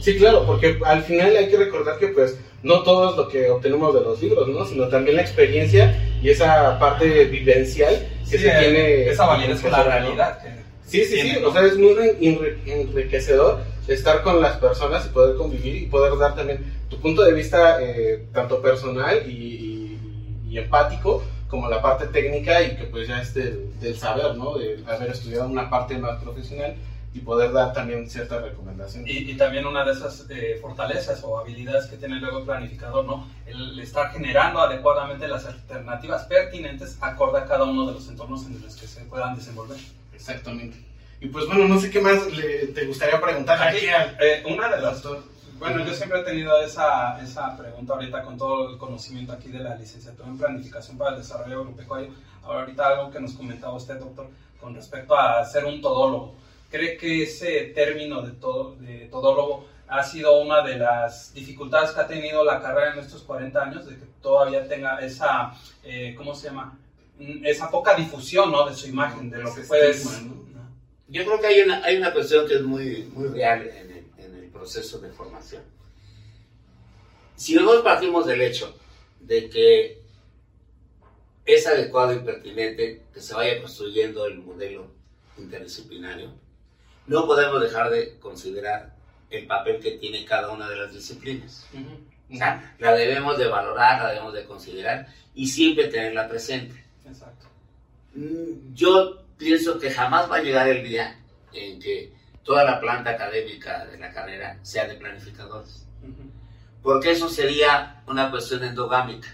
[0.00, 3.50] Sí, claro, porque al final hay que recordar que pues no todo es lo que
[3.50, 4.64] obtenemos de los libros, ¿no?
[4.64, 7.94] Sino también la experiencia y esa parte vivencial
[8.30, 9.08] que Sí, se tiene.
[9.10, 10.38] esa validez con la realidad.
[10.42, 15.08] que Sí, sí, sí, o sea, es muy enri- enriquecedor estar con las personas y
[15.10, 19.63] poder convivir y poder dar también tu punto de vista eh, tanto personal y,
[20.54, 24.54] y- empático como la parte técnica y que pues ya es del, del saber, ¿no?
[24.56, 26.74] De haber estudiado una parte más profesional
[27.12, 29.08] y poder dar también ciertas recomendaciones.
[29.08, 33.04] Y, y también una de esas eh, fortalezas o habilidades que tiene luego el planificador,
[33.04, 33.28] ¿no?
[33.46, 38.60] El estar generando adecuadamente las alternativas pertinentes acorde a cada uno de los entornos en
[38.60, 39.78] los que se puedan desenvolver.
[40.12, 40.78] Exactamente.
[41.20, 44.82] Y pues bueno, no sé qué más le- te gustaría preguntar Aquí, eh, una de
[44.82, 45.00] las
[45.58, 49.60] Bueno, yo siempre he tenido esa, esa pregunta ahorita con todo el conocimiento aquí de
[49.60, 52.10] la licenciatura en Planificación para el Desarrollo Agropecuario.
[52.42, 54.28] Ahorita algo que nos comentaba usted, doctor,
[54.60, 56.34] con respecto a ser un todólogo.
[56.70, 62.00] ¿Cree que ese término de, todo, de todólogo ha sido una de las dificultades que
[62.00, 65.52] ha tenido la carrera en estos 40 años, de que todavía tenga esa,
[65.84, 66.76] eh, ¿cómo se llama?
[67.44, 68.68] Esa poca difusión, ¿no?
[68.68, 69.94] De su imagen, de lo que puede...
[71.06, 73.83] Yo creo que hay una, hay una cuestión que es muy, muy real el
[74.64, 75.62] proceso de formación.
[77.36, 78.74] Si nosotros partimos del hecho
[79.20, 80.02] de que
[81.44, 84.90] es adecuado y pertinente que se vaya construyendo el modelo
[85.36, 86.32] interdisciplinario,
[87.06, 88.96] no podemos dejar de considerar
[89.28, 91.66] el papel que tiene cada una de las disciplinas.
[92.32, 96.82] O sea, la debemos de valorar, la debemos de considerar y siempre tenerla presente.
[97.06, 97.48] Exacto.
[98.14, 101.20] Mm, Yo pienso que jamás va a llegar el día
[101.52, 102.13] en que
[102.44, 105.86] toda la planta académica de la carrera sea de planificadores.
[106.82, 109.28] Porque eso sería una cuestión endogámica.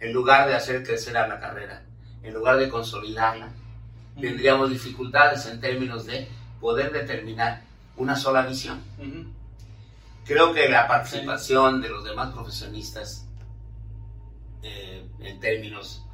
[0.00, 1.82] En lugar de hacer crecer a la carrera,
[2.22, 3.52] en lugar de consolidarla,
[4.20, 6.28] tendríamos dificultades en términos de
[6.60, 7.62] poder determinar
[7.96, 8.82] una sola visión.
[10.24, 13.26] Creo que la participación de los demás profesionistas
[14.62, 16.04] eh, en términos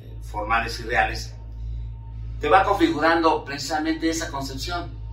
[0.00, 1.34] eh, formales y reales
[2.40, 5.03] te va configurando precisamente esa concepción.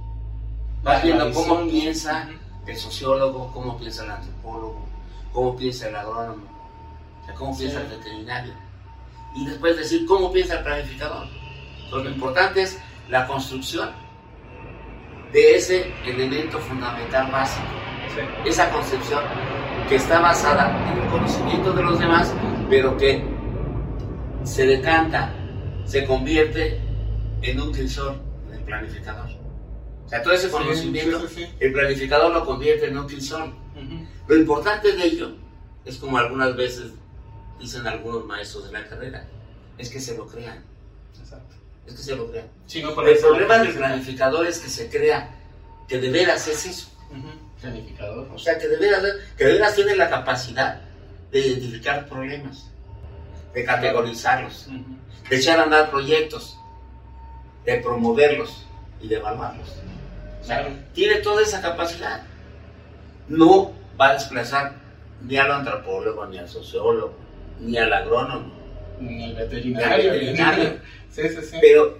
[0.84, 2.28] Vas viendo cómo piensa
[2.66, 4.84] el sociólogo, cómo piensa el antropólogo,
[5.32, 6.44] cómo piensa el agrónomo,
[7.22, 8.54] o sea, cómo piensa el veterinario.
[9.36, 11.28] Y después decir cómo piensa el planificador.
[11.84, 13.92] Entonces, lo importante es la construcción
[15.32, 17.68] de ese elemento fundamental básico.
[18.44, 19.24] Esa concepción
[19.88, 22.34] que está basada en el conocimiento de los demás,
[22.70, 23.24] pero que
[24.44, 25.34] se decanta,
[25.86, 26.82] se convierte
[27.42, 29.41] en un crisol del planificador.
[30.12, 31.50] Sea, todo ese Sí, conocimiento, sí, sí, sí.
[31.62, 33.56] el planificador lo convierte en un crisol.
[34.28, 35.32] Lo importante de ello
[35.86, 36.92] es como algunas veces
[37.58, 39.26] dicen algunos maestros de la carrera,
[39.78, 40.66] es que se lo crean.
[41.18, 41.56] Exacto.
[41.88, 42.48] Es que se lo crean.
[42.84, 45.34] No el problema del planificador es que se crea
[45.88, 46.90] que de veras es eso.
[47.62, 48.30] Planificador.
[48.34, 49.02] O sea, que de veras,
[49.38, 50.82] que de veras tiene la capacidad
[51.32, 52.70] de identificar problemas,
[53.54, 54.68] de categorizarlos,
[55.30, 56.58] de echar a andar proyectos,
[57.64, 58.66] de promoverlos
[59.00, 59.70] y de evaluarlos.
[60.42, 62.24] O sea, tiene toda esa capacidad.
[63.28, 64.76] No va a desplazar
[65.22, 67.16] ni al antropólogo, ni al sociólogo,
[67.60, 68.52] ni al agrónomo,
[69.00, 70.12] Ni ni al veterinario.
[70.12, 70.74] veterinario.
[71.12, 71.58] Sí, sí, sí.
[71.60, 71.98] Pero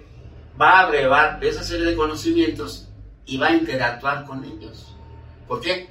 [0.58, 2.88] va a abrevar de esa serie de conocimientos
[3.26, 4.96] y va a interactuar con ellos.
[5.46, 5.90] ¿Por qué?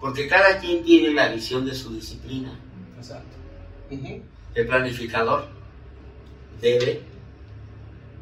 [0.00, 2.52] Porque cada quien tiene la visión de su disciplina.
[2.98, 3.36] Exacto.
[4.54, 5.46] El planificador
[6.60, 7.00] debe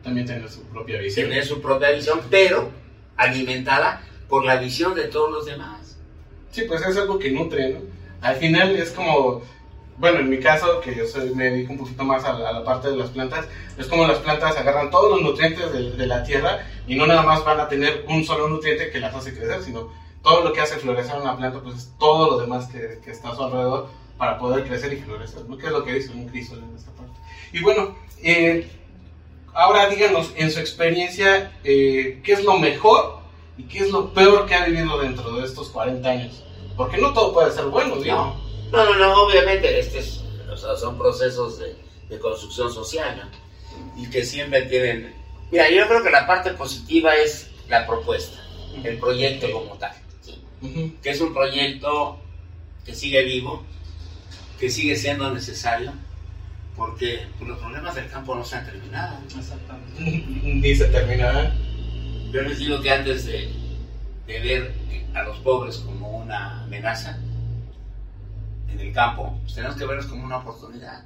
[0.04, 1.28] También tener su propia visión.
[1.28, 2.70] tener su propia visión, pero
[3.16, 5.98] alimentada por la visión de todos los demás.
[6.50, 7.80] Sí, pues es algo que nutre, ¿no?
[8.20, 9.42] Al final es como
[9.98, 12.52] bueno, en mi caso, que yo soy, me dedico un poquito más a la, a
[12.52, 13.46] la parte de las plantas,
[13.78, 17.22] es como las plantas agarran todos los nutrientes de, de la tierra y no nada
[17.22, 19.90] más van a tener un solo nutriente que las hace crecer, sino
[20.22, 23.30] todo lo que hace florecer una planta, pues es todo lo demás que, que está
[23.30, 23.88] a su alrededor
[24.18, 25.56] para poder crecer y florecer, ¿no?
[25.56, 27.14] Que es lo que dice un crisol en esta parte.
[27.52, 28.68] Y bueno, eh,
[29.56, 33.20] ahora díganos, en su experiencia, eh, ¿qué es lo mejor
[33.58, 36.42] y qué es lo peor que ha vivido dentro de estos 40 años?
[36.76, 38.36] Porque no todo puede ser bueno, digo.
[38.70, 40.20] No, no, no, obviamente este es-
[40.52, 41.76] o sea, son procesos de,
[42.08, 44.02] de construcción social ¿no?
[44.02, 45.14] y que siempre tienen...
[45.50, 48.38] Mira, yo creo que la parte positiva es la propuesta,
[48.82, 49.92] el proyecto como tal,
[50.22, 50.42] ¿sí?
[51.02, 52.18] Que es un proyecto
[52.84, 53.62] que sigue vivo,
[54.58, 55.92] que sigue siendo necesario,
[56.76, 59.18] porque los problemas del campo no se han terminado.
[59.98, 61.54] Ni se terminará.
[62.32, 63.50] Yo les digo que antes de,
[64.26, 64.74] de ver
[65.14, 67.18] a los pobres como una amenaza
[68.68, 71.04] en el campo, pues tenemos que verlos como una oportunidad.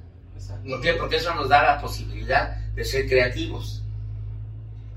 [0.68, 0.94] ¿Por qué?
[0.94, 3.82] Porque eso nos da la posibilidad de ser creativos,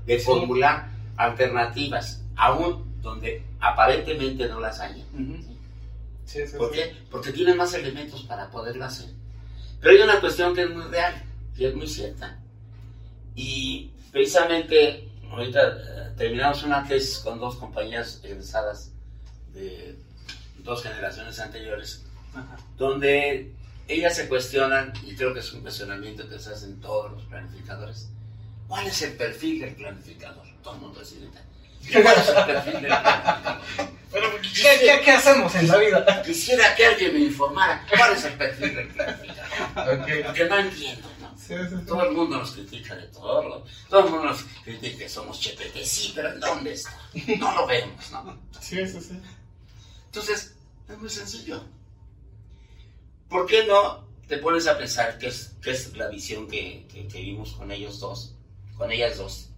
[0.06, 0.24] de Sí.
[0.24, 5.04] formular alternativas, aún donde aparentemente no las hay.
[6.24, 6.96] Sí, sí, ¿Por qué?
[7.10, 9.10] Porque tienen más elementos para poderlo hacer.
[9.84, 11.14] Pero hay una cuestión que es muy real,
[11.58, 12.38] y es muy cierta.
[13.34, 18.92] Y precisamente, ahorita eh, terminamos una tesis con dos compañías egresadas
[19.52, 19.98] de
[20.60, 22.02] dos generaciones anteriores,
[22.78, 23.52] donde
[23.86, 28.08] ellas se cuestionan, y creo que es un cuestionamiento que se hacen todos los planificadores,
[28.66, 30.46] ¿cuál es el perfil del planificador?
[30.62, 31.53] Todo el mundo decide, ¿cuál es
[31.86, 32.02] ¿qué,
[34.80, 36.22] qué, qué hacemos en la vida?
[36.22, 40.00] Quisiera que alguien me informara cuál es el perfil del planificador.
[40.00, 40.08] Ok.
[40.26, 41.38] Porque no entiendo, ¿no?
[41.38, 41.86] Sí, sí, sí.
[41.86, 43.42] Todo el mundo nos critica de todo.
[43.48, 45.88] lo- Todo el mundo nos critica que somos chepetes.
[45.90, 46.96] Sí, pero ¿en dónde está?
[47.38, 48.38] No lo vemos, ¿no?
[48.60, 49.20] Sí, sí, sí.
[50.06, 50.54] Entonces,
[50.88, 51.64] es muy sencillo.
[53.28, 57.06] ¿Por qué no te pones a pensar qué es, qué es la visión que, que,
[57.08, 58.34] que vimos con ellos dos,
[58.76, 59.50] con ellas dos?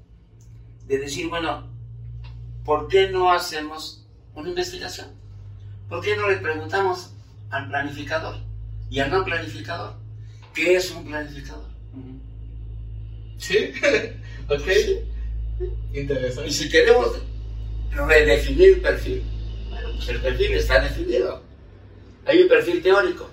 [0.86, 1.68] De decir, bueno,
[2.66, 4.04] ¿por qué no hacemos
[4.34, 5.06] una investigación?
[5.88, 7.12] ¿Por qué no le preguntamos
[7.48, 8.36] al planificador
[8.90, 9.94] y al no planificador
[10.52, 11.64] qué es un planificador?
[13.38, 13.72] Sí,
[14.48, 14.68] ok.
[15.92, 16.50] Y Interesante.
[16.50, 17.12] si queremos
[17.92, 19.22] redefinir el perfil,
[19.70, 21.42] bueno, pues el perfil está definido.
[22.26, 23.30] Hay un perfil teórico,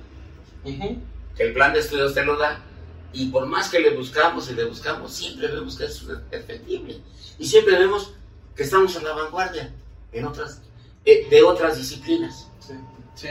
[0.63, 2.63] que el plan de estudios te lo da,
[3.11, 6.99] y por más que le buscamos y le buscamos, siempre vemos que es perfectible.
[7.39, 8.13] Y siempre vemos
[8.55, 9.71] que estamos en la vanguardia
[10.11, 10.61] en otras,
[11.05, 12.49] eh, de otras disciplinas.
[12.59, 12.73] Sí,
[13.15, 13.29] sí.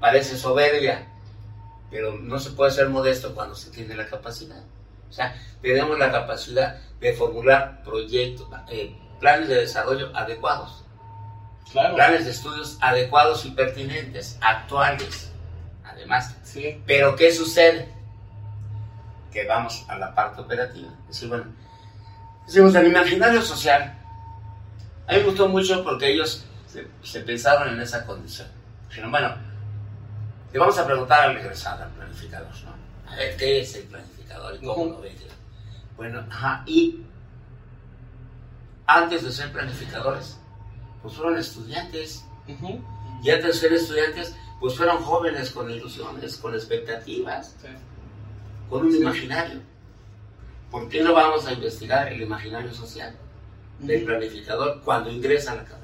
[0.00, 1.06] Parece soberbia,
[1.90, 4.62] pero no se puede ser modesto cuando se tiene la capacidad.
[5.08, 10.84] O sea, tenemos la capacidad de formular proyectos, eh, planes de desarrollo adecuados,
[11.70, 11.94] Claro.
[11.94, 15.30] planes de estudios adecuados y pertinentes, actuales,
[15.84, 16.34] además.
[16.42, 16.82] Sí.
[16.86, 17.88] Pero ¿qué sucede?
[19.32, 20.88] Que vamos a la parte operativa.
[21.08, 21.44] Decir, bueno,
[22.46, 23.98] decimos el imaginario social.
[25.06, 28.48] A mí me gustó mucho porque ellos se, se pensaron en esa condición.
[28.88, 29.34] Dijeron, bueno,
[30.52, 33.10] le vamos a preguntar al egresado, al planificador, ¿no?
[33.12, 35.16] A ver, ¿qué es el planificador y cómo lo ve?
[35.96, 37.02] Bueno, ajá, y
[38.86, 40.38] antes de ser planificadores,
[41.02, 42.24] pues fueron estudiantes.
[43.22, 47.68] Y antes de ser estudiantes, pues fueron jóvenes con ilusiones, con expectativas, Sí.
[48.68, 48.98] con un Sí.
[48.98, 49.60] imaginario.
[50.70, 53.14] ¿Por qué no vamos a investigar el imaginario social
[53.78, 55.82] del planificador cuando ingresa a la carrera?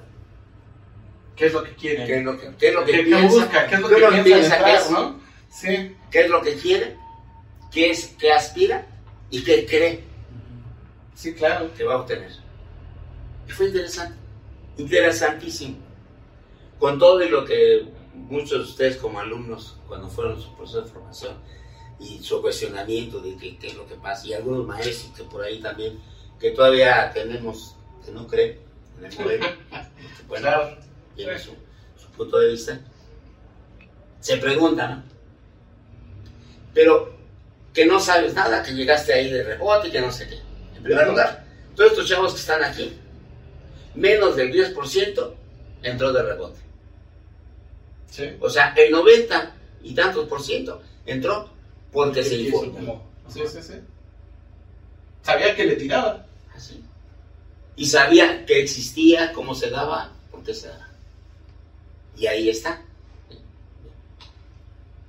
[1.36, 2.06] ¿Qué es lo que quieren?
[2.06, 3.28] ¿Qué es lo que, qué es lo que ¿Qué, piensa?
[3.28, 3.66] busca?
[3.66, 4.90] ¿Qué es lo que piensa piensa que es?
[4.90, 5.20] no?
[5.50, 5.96] Sí.
[6.10, 6.96] ¿Qué es lo que quiere?
[7.70, 8.86] ¿Qué, es, qué aspira?
[9.30, 10.04] ¿Y qué cree
[11.14, 11.70] Sí, claro.
[11.76, 12.30] que va a obtener?
[13.48, 14.16] Y fue interesante,
[14.78, 15.76] interesantísimo.
[16.78, 20.90] Con todo y lo que muchos de ustedes como alumnos, cuando fueron su proceso de
[20.90, 21.36] formación,
[22.00, 25.42] y su cuestionamiento de qué, qué es lo que pasa, y algunos maestros que por
[25.42, 25.98] ahí también,
[26.38, 27.74] que todavía tenemos,
[28.08, 28.58] que no creen
[28.98, 29.46] en el modelo,
[30.26, 30.78] bueno, Claro.
[31.14, 31.50] tiene su,
[31.96, 32.80] su punto de vista,
[34.20, 35.04] se preguntan.
[36.74, 37.14] Pero
[37.72, 40.38] que no sabes nada, que llegaste ahí de rebote, que no sé qué.
[40.76, 41.44] En primer lugar,
[41.74, 42.98] todos estos chavos que están aquí,
[43.94, 45.34] menos del 10%
[45.82, 46.60] entró de rebote.
[48.10, 48.30] Sí.
[48.40, 51.50] O sea, el 90 y tantos por ciento entró
[51.92, 53.06] porque se informó.
[53.28, 53.74] Sí, sí, sí.
[55.22, 56.24] Sabía que le tiraba.
[56.54, 56.82] Así.
[57.78, 60.88] Y sabía que existía, cómo se daba, por qué se daba.
[62.16, 62.82] Y ahí está.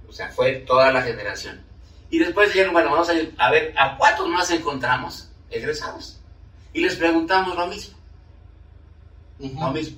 [0.08, 1.64] O sea, fue toda la generación.
[2.12, 6.20] Y después dijeron, bueno, vamos a ir a ver a cuántos más encontramos egresados.
[6.72, 7.98] Y les preguntamos lo mismo.
[9.40, 9.98] Lo mismo.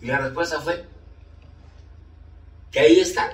[0.00, 0.86] Y la respuesta fue
[2.72, 3.30] que ahí están.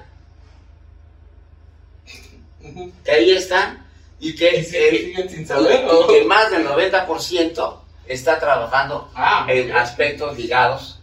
[3.04, 3.86] Que ahí están
[4.20, 6.06] y que, Y siguen sin saber, ¿o?
[6.06, 9.76] que más del 90% está trabajando Ah, en bien.
[9.76, 10.98] aspectos ligados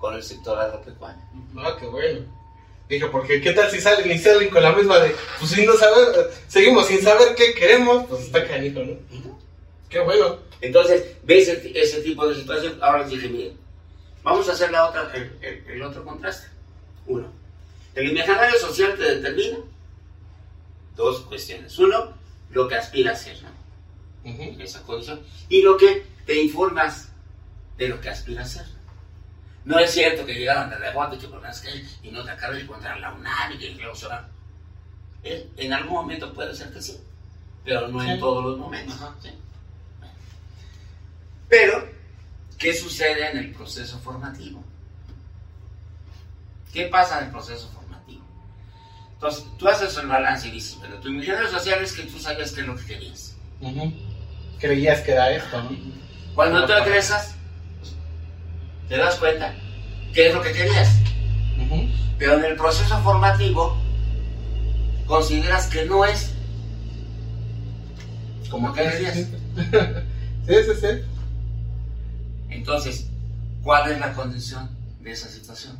[0.00, 1.20] con el sector agropecuario.
[1.58, 2.20] Ah, qué bueno.
[2.88, 5.72] Dije, porque qué tal si salen y salen con la misma de, pues sin no
[5.74, 8.94] saber, seguimos sin saber qué queremos, pues está canijo, ¿no?
[9.88, 10.38] Qué bueno.
[10.60, 12.78] Entonces, ves ese, tipo de situación.
[12.80, 13.56] Ahora dije, miren,
[14.22, 16.48] vamos a hacer la otra, el, el- el otro contraste.
[17.06, 17.26] Uno,
[17.94, 19.58] el imaginario social te determina
[20.96, 21.76] dos cuestiones.
[21.78, 22.15] Uno,
[22.50, 23.48] lo que aspira a ser, ¿no?
[24.24, 25.20] En esa condición.
[25.48, 27.08] Y lo que te informas
[27.78, 28.66] de lo que aspira a ser.
[29.64, 30.70] No es cierto que llegaron
[31.28, 31.70] por las que
[32.02, 33.68] y no te acabas de encontrar la UNAM y que
[34.08, 34.26] van.
[35.24, 36.96] Eh, En algún momento puede ser que sí,
[37.64, 38.20] pero no en Sí.
[38.20, 38.96] todos los momentos.
[39.22, 39.30] ¿sí?
[39.98, 40.14] Bueno.
[41.48, 41.88] Pero,
[42.58, 44.62] ¿qué sucede en el proceso formativo?
[46.72, 47.85] ¿Qué pasa en el proceso formativo?
[49.16, 52.52] Entonces, tú haces el balance y dices, pero tu imaginario social es que tú sabías
[52.52, 53.34] qué es lo que querías.
[53.62, 53.92] Ujú.
[54.60, 55.70] Creías que era esto, ¿no?
[56.34, 57.34] Cuando tú egresas,
[58.88, 59.54] te das cuenta
[60.12, 60.90] qué es lo que querías.
[62.18, 63.76] Pero en el proceso formativo,
[65.06, 66.34] consideras que no es
[68.50, 69.18] como que querías.
[70.46, 70.86] Sí, sí, sí.
[72.50, 73.08] Entonces,
[73.64, 75.76] ¿cuál es la condición de esa situación?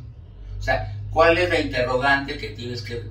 [0.59, 3.01] O sea, ¿cuál es la interrogante que tienes que,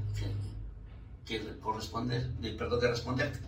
[1.26, 3.40] que, que corresponder, de- perdón, que responderte?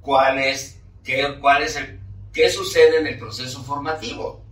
[0.00, 2.00] ¿Cuál es, qué, cuál es el,
[2.32, 4.42] qué sucede en el proceso formativo?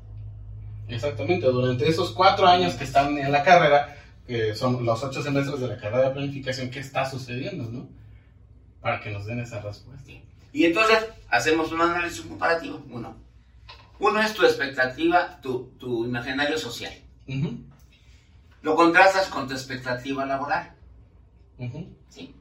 [0.86, 3.96] Exactamente, durante esos cuatro años que están en la carrera,
[4.26, 7.88] que son los ocho semestres de la carrera de planificación, ¿qué está sucediendo, no?
[8.82, 10.12] Para que nos den esa respuesta.
[10.52, 12.84] Y entonces hacemos un análisis comparativo.
[12.90, 13.16] Uno,
[13.98, 16.92] uno es tu expectativa, tu, tu imaginario social.
[18.62, 20.74] Lo contrastas con tu expectativa laboral.
[22.08, 22.34] ¿sí?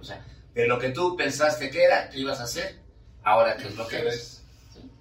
[0.00, 0.24] O sea,
[0.54, 2.78] de lo que tú pensaste que era, que ibas a hacer,
[3.22, 4.02] ahora qué es lo que.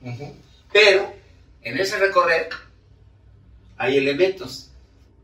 [0.01, 0.35] Ujú.
[0.71, 1.13] Pero
[1.61, 2.49] en ese recorrer
[3.77, 4.71] hay elementos,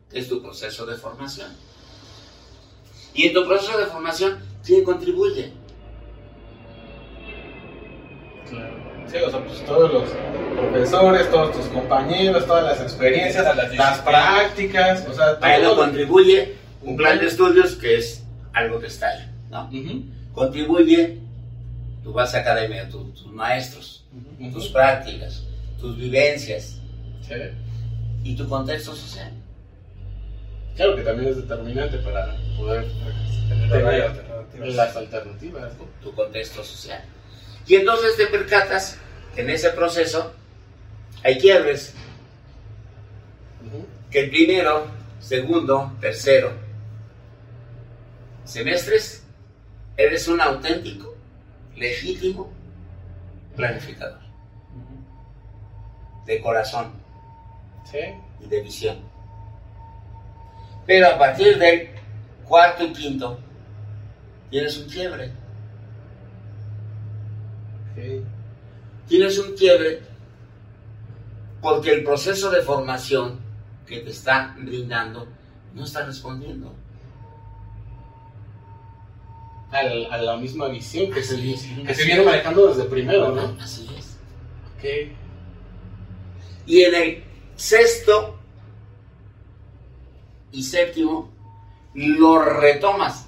[0.09, 1.55] que es tu proceso de formación.
[3.13, 5.51] Y en tu proceso de formación, ¿quién contribuye?
[9.11, 10.03] Sí, o sea, pues todos los
[10.55, 13.45] profesores, todos tus compañeros, todas las experiencias,
[13.75, 15.77] Las prácticas, o sea, A ello todo.
[15.85, 19.65] contribuye un plan de estudios que es algo que está ahí, ¿no?
[19.65, 20.03] Ujú,
[20.33, 21.17] Contribuye
[22.03, 24.05] tu base académica, tu- tus maestros,
[24.53, 25.43] tus prácticas,
[25.79, 26.79] tus vivencias
[27.21, 27.33] Sí.
[28.23, 29.31] y tu contexto social.
[30.75, 32.85] Claro que también es determinante para poder
[34.51, 35.73] Tener las alternativas.
[35.77, 35.85] ¿no?
[36.01, 37.01] tu contexto social.
[37.69, 38.97] Y entonces te percatas
[39.33, 40.33] que en ese proceso
[41.23, 41.93] hay quiebres,
[44.11, 44.87] que el primero,
[45.21, 46.51] segundo, tercero
[48.43, 49.23] semestres
[49.95, 51.15] eres un auténtico,
[51.75, 52.51] legítimo
[53.55, 54.19] planificador,
[56.25, 56.91] de corazón
[57.85, 57.99] Sí.
[58.39, 58.97] y de visión.
[60.87, 61.89] Pero a partir del
[62.47, 63.39] cuarto y quinto,
[64.49, 65.31] tienes un quiebre.
[69.07, 70.01] Tienes un quiebre
[71.61, 73.39] porque el proceso de formación
[73.85, 75.27] que te está brindando
[75.73, 76.73] no está respondiendo.
[79.71, 81.87] A la misma visión que, se, Así es.
[81.87, 83.55] que se viene manejando desde primero, ¿no?
[83.61, 84.17] Así es.
[84.75, 85.11] Ok.
[86.65, 87.23] Y en el
[87.55, 88.39] sexto
[90.51, 91.29] y séptimo
[91.93, 93.27] lo retomas.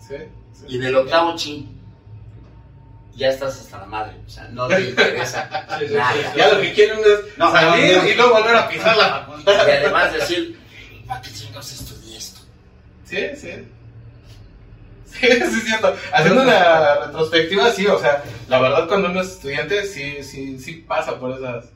[0.00, 0.16] Sí.
[0.52, 0.64] sí.
[0.68, 1.73] Y en el octavo chin
[3.16, 4.12] ya estás hasta la madre.
[4.26, 6.12] O sea, no te interesa Sí, sí, nada.
[6.14, 6.20] sí.
[6.38, 8.08] Ya lo que quieren es No, salir no, no.
[8.08, 9.66] y luego volver a pisar la facultad.
[9.68, 10.58] Y además decir,
[11.06, 12.40] ¿para qué chingados estudié esto?
[13.04, 13.50] Sí, sí.
[15.06, 15.94] Sí, sí, es cierto.
[16.12, 20.84] Haciendo una retrospectiva, sí, o sea, la verdad cuando uno es estudiante, sí, sí, sí
[20.88, 21.66] pasa por esas,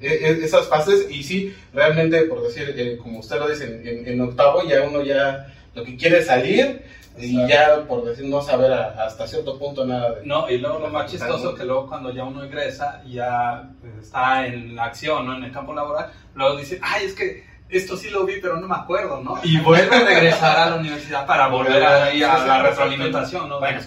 [0.00, 4.06] e- e- esas fases y sí, realmente, por decir, eh, como usted lo dice, en,
[4.06, 6.82] en octavo ya uno ya lo que quiere es salir
[7.18, 10.26] y ya, por decir, no saber a- hasta cierto punto nada de...
[10.26, 14.46] No, y luego lo más chistoso que luego cuando ya uno ingresa, ya pues, está
[14.46, 15.36] en la acción, ¿no?
[15.36, 18.68] En el campo laboral, luego dice, ay, es que esto sí lo vi, pero no
[18.68, 19.40] me acuerdo, ¿no?
[19.42, 23.58] Y vuelve a regresar a la universidad para volver a, ir a la retroalimentación, ¿no?
[23.58, 23.78] Bueno.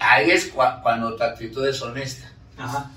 [0.00, 2.30] Ahí es cua- cuando tu actitud es honesta.
[2.56, 2.90] Ajá.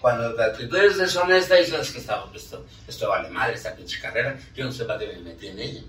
[0.00, 4.00] Cuando tu actitud es deshonesta y sabes que está- esto, esto vale madre, esta pinche
[4.00, 5.80] carrera, yo no sé para qué me metí en ella.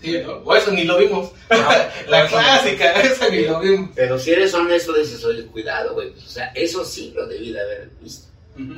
[0.00, 1.30] Sí, eso ni lo vimos.
[2.08, 3.90] la clásica, esa ni lo vimos.
[3.94, 6.10] Pero si eres honesto, dices, oye, cuidado, güey.
[6.10, 8.28] O sea, eso sí lo debí de haber visto.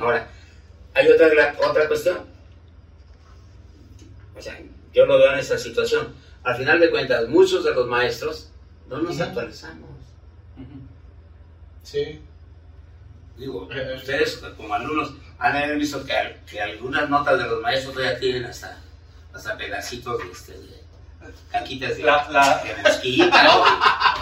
[0.01, 0.27] Ahora,
[0.93, 2.19] hay otra, otra cuestión.
[4.35, 4.59] O sea,
[4.93, 6.13] yo lo veo en esta situación.
[6.43, 8.49] al final de cuentas, muchos de los maestros
[8.89, 9.89] no nos actualizamos.
[11.83, 12.19] Sí.
[13.37, 18.19] Digo, ustedes como alumnos han visto que, al- que algunas notas de los maestros todavía
[18.19, 18.77] tienen hasta,
[19.33, 20.82] hasta pedacitos de, este, de
[21.51, 23.31] caquitas de, La- la- de.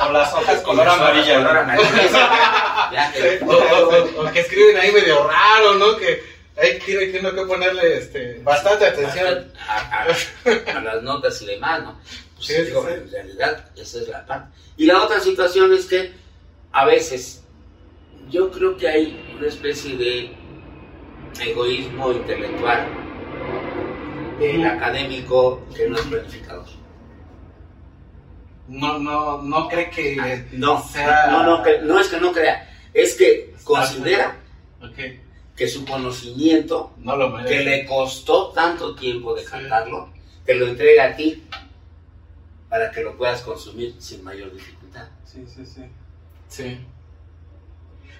[0.07, 1.37] O las hojas color Color amarilla.
[1.61, 2.89] amarilla.
[2.91, 5.95] Ya que- O, que escriben ahí medio raro, ¿no?
[5.97, 6.21] Que
[6.61, 9.51] ahí tiene, tiene que ponerle este, bastante atención.
[9.67, 11.99] a, a- a las notas y demás, ¿no?
[12.35, 12.93] Pues, Sí, sí, digo, sí.
[12.93, 14.57] en realidad esa es la parte.
[14.77, 16.11] Y la otra situación es que
[16.73, 17.43] a veces
[18.29, 20.35] yo creo que hay una especie de
[21.39, 22.87] egoísmo intelectual
[24.39, 26.65] del académico que no es planificador.
[28.71, 31.27] No, no, no cree que Ah, No, sea...
[31.29, 31.43] no,
[31.83, 34.37] no, es que no crea, es que considera
[34.81, 34.97] Ok,
[35.55, 37.53] que su conocimiento no lo merece.
[37.57, 40.09] que le costó tanto tiempo de cantarlo,
[40.45, 41.43] te lo entrega a ti
[42.69, 45.07] para que lo puedas consumir sin mayor dificultad.
[45.25, 45.81] Sí, sí, sí.
[46.47, 46.79] Sí.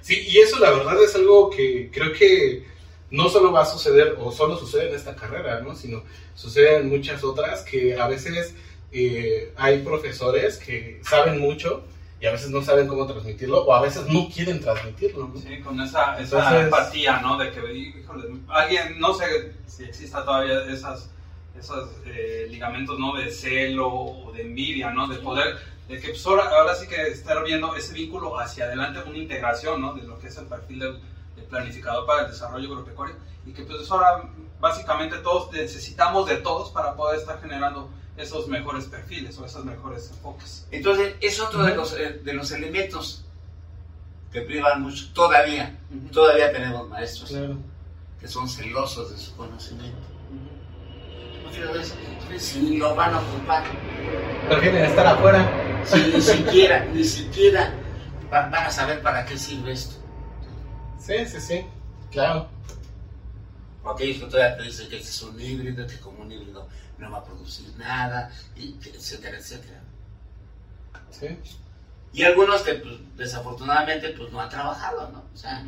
[0.02, 2.66] Sí, y eso la verdad es algo que creo que
[3.10, 5.76] no solo va a suceder, o solo sucede en esta carrera, ¿no?
[5.76, 6.04] Sino
[6.36, 8.54] sucede en muchas otras que a veces
[8.92, 11.84] eh, hay profesores que saben mucho
[12.20, 15.40] y a veces no saben cómo transmitirlo, o a veces no quieren transmitirlo, ¿no?
[15.42, 17.38] Sí, con esa, esa Entonces- empatía, ¿no?
[17.38, 21.10] De que, híjole, alguien, no sé si exista todavía esas,
[21.58, 23.16] esos eh, ligamentos, ¿no?
[23.16, 25.08] De celo o de envidia, ¿no?
[25.08, 29.00] De poder, de que pues, ahora, ahora sí que estar viendo ese vínculo hacia adelante,
[29.08, 29.94] una integración, ¿no?
[29.96, 31.00] De lo que es el perfil del,
[31.36, 33.16] del planificador para el desarrollo agropecuario
[33.48, 34.30] y que pues ahora
[34.60, 37.90] básicamente todos necesitamos de todos para poder estar generando
[38.22, 40.66] esos mejores perfiles o esos mejores enfoques.
[40.72, 43.26] Entonces, es otro de los, eh, de los elementos
[44.32, 45.12] que privan mucho.
[45.14, 45.78] Todavía,
[46.12, 47.58] todavía tenemos maestros Claro.
[48.20, 49.98] que son celosos de su conocimiento.
[51.46, 51.96] Muchas veces,
[52.38, 53.64] si lo van a ocupar,
[54.48, 55.50] Prefieren estar afuera.
[55.84, 57.74] si ni siquiera, ni siquiera
[58.32, 59.96] va- van a saber para qué sirve esto.
[61.00, 61.66] Sí, sí, sí,
[62.12, 62.48] claro.
[63.84, 66.68] Aquellos que todavía te dicen que este es un híbrido, que como un híbrido
[66.98, 69.82] no va a producir nada, y etcétera, etcétera.
[71.10, 71.38] Sí.
[72.14, 75.24] Y algunos que pues, desafortunadamente pues, no han trabajado, ¿no?
[75.34, 75.64] O sea,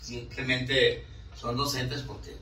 [0.00, 1.04] simplemente
[1.36, 2.36] son docentes porque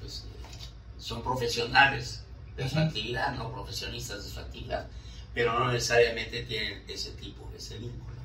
[0.00, 0.68] pues, eh,
[0.98, 2.22] son profesionales
[2.56, 4.86] de su actividad, no profesionistas de su actividad,
[5.34, 8.16] pero no necesariamente tienen ese tipo, ese vínculo.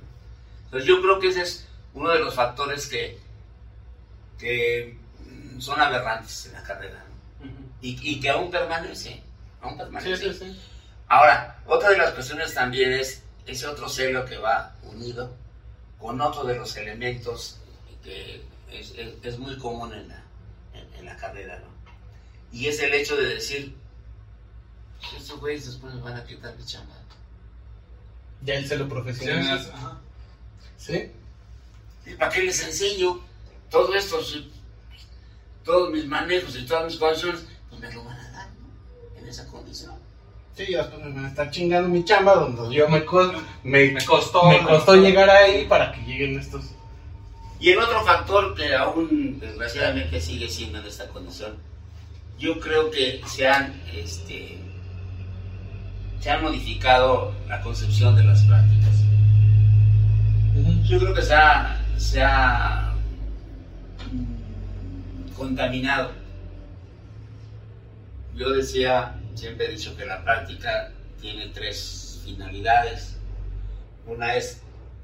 [0.66, 3.18] Entonces yo creo que ese es uno de los factores que,
[4.38, 5.00] que
[5.60, 7.04] son aberrantes en la carrera
[7.82, 9.22] y, y que aún permanece,
[9.62, 10.34] aún Sí, permanece.
[10.34, 10.62] sí, sí.
[11.08, 15.34] Ahora, otra de las cuestiones también es ese otro celo que va unido
[16.00, 17.58] con otro de los elementos
[18.04, 18.42] que
[18.72, 20.24] es, es- es muy común en la,
[20.74, 21.68] en, en la carrera, ¿no?
[22.52, 23.76] Y es el hecho de decir,
[25.00, 26.94] "Pues estos güeyes después me van a quitar mi chamba.
[28.44, 29.60] Ya el celo Sí, profesional.
[29.60, 29.98] es- ajá.
[30.78, 31.12] Sí.
[32.06, 33.20] ¿Y ¿Para qué les enseño
[33.70, 34.24] todo esto?
[34.24, 34.52] si
[35.68, 39.20] todos mis manejos y todas mis condiciones, pues me lo van a dar, ¿no?
[39.22, 39.94] En esa condición.
[40.56, 43.32] Sí, ya después me van a estar chingando mi chamba donde yo me, co-
[43.64, 44.50] me, Me costó.
[44.50, 46.66] me costó llegar ahí para que lleguen estos.
[47.60, 51.58] Y el otro factor que aún desgraciadamente sigue siendo en esta condición,
[52.40, 54.60] yo creo que se han, este,
[56.20, 58.96] se ha modificado la concepción de las prácticas.
[60.88, 62.87] Yo creo que se ha, se ha
[65.38, 66.12] contaminado.
[68.36, 73.18] Yo decía, siempre he dicho que la práctica tiene tres finalidades.
[74.06, 74.62] Una es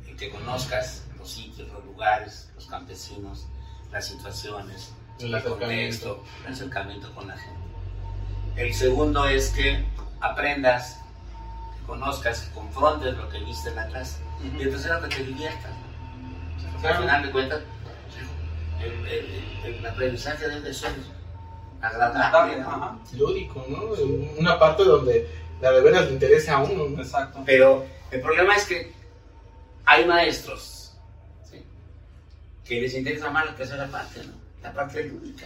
[0.07, 3.45] el que conozcas los sitios, los lugares, los campesinos,
[3.91, 7.59] las situaciones, El el contexto, el acercamiento con la gente.
[8.55, 9.83] El segundo es que
[10.19, 10.99] aprendas,
[11.77, 14.19] que conozcas, que confrontes lo que viste en la clase.
[14.43, 15.71] Y el tercero, que te diviertas.
[16.73, 17.61] Porque Al final de cuentas,
[18.83, 19.25] el, el-
[19.65, 20.91] el- el aprendizaje debe ser
[21.81, 22.63] agradable.
[23.17, 23.83] Lúdico, ¿no?
[24.37, 25.27] Una parte donde
[25.61, 26.89] la de veras le interesa a uno.
[26.89, 27.01] ¿no?
[27.01, 27.41] Exacto.
[27.45, 28.93] Pero el problema es que
[29.85, 30.93] hay maestros
[31.49, 31.63] ¿sí?
[32.65, 34.33] que les interesa más la tercera parte, ¿no?
[34.61, 35.45] la parte lúdica,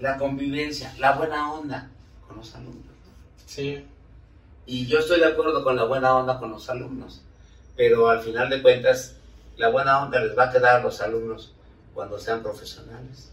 [0.00, 1.88] la convivencia, la buena onda
[2.26, 2.84] con los alumnos.
[3.46, 3.84] Sí.
[4.66, 7.22] Y yo estoy de acuerdo con la buena onda con los alumnos,
[7.76, 9.16] pero al final de cuentas,
[9.56, 11.52] la buena onda les va a quedar a los alumnos
[12.00, 13.30] cuando sean profesionales,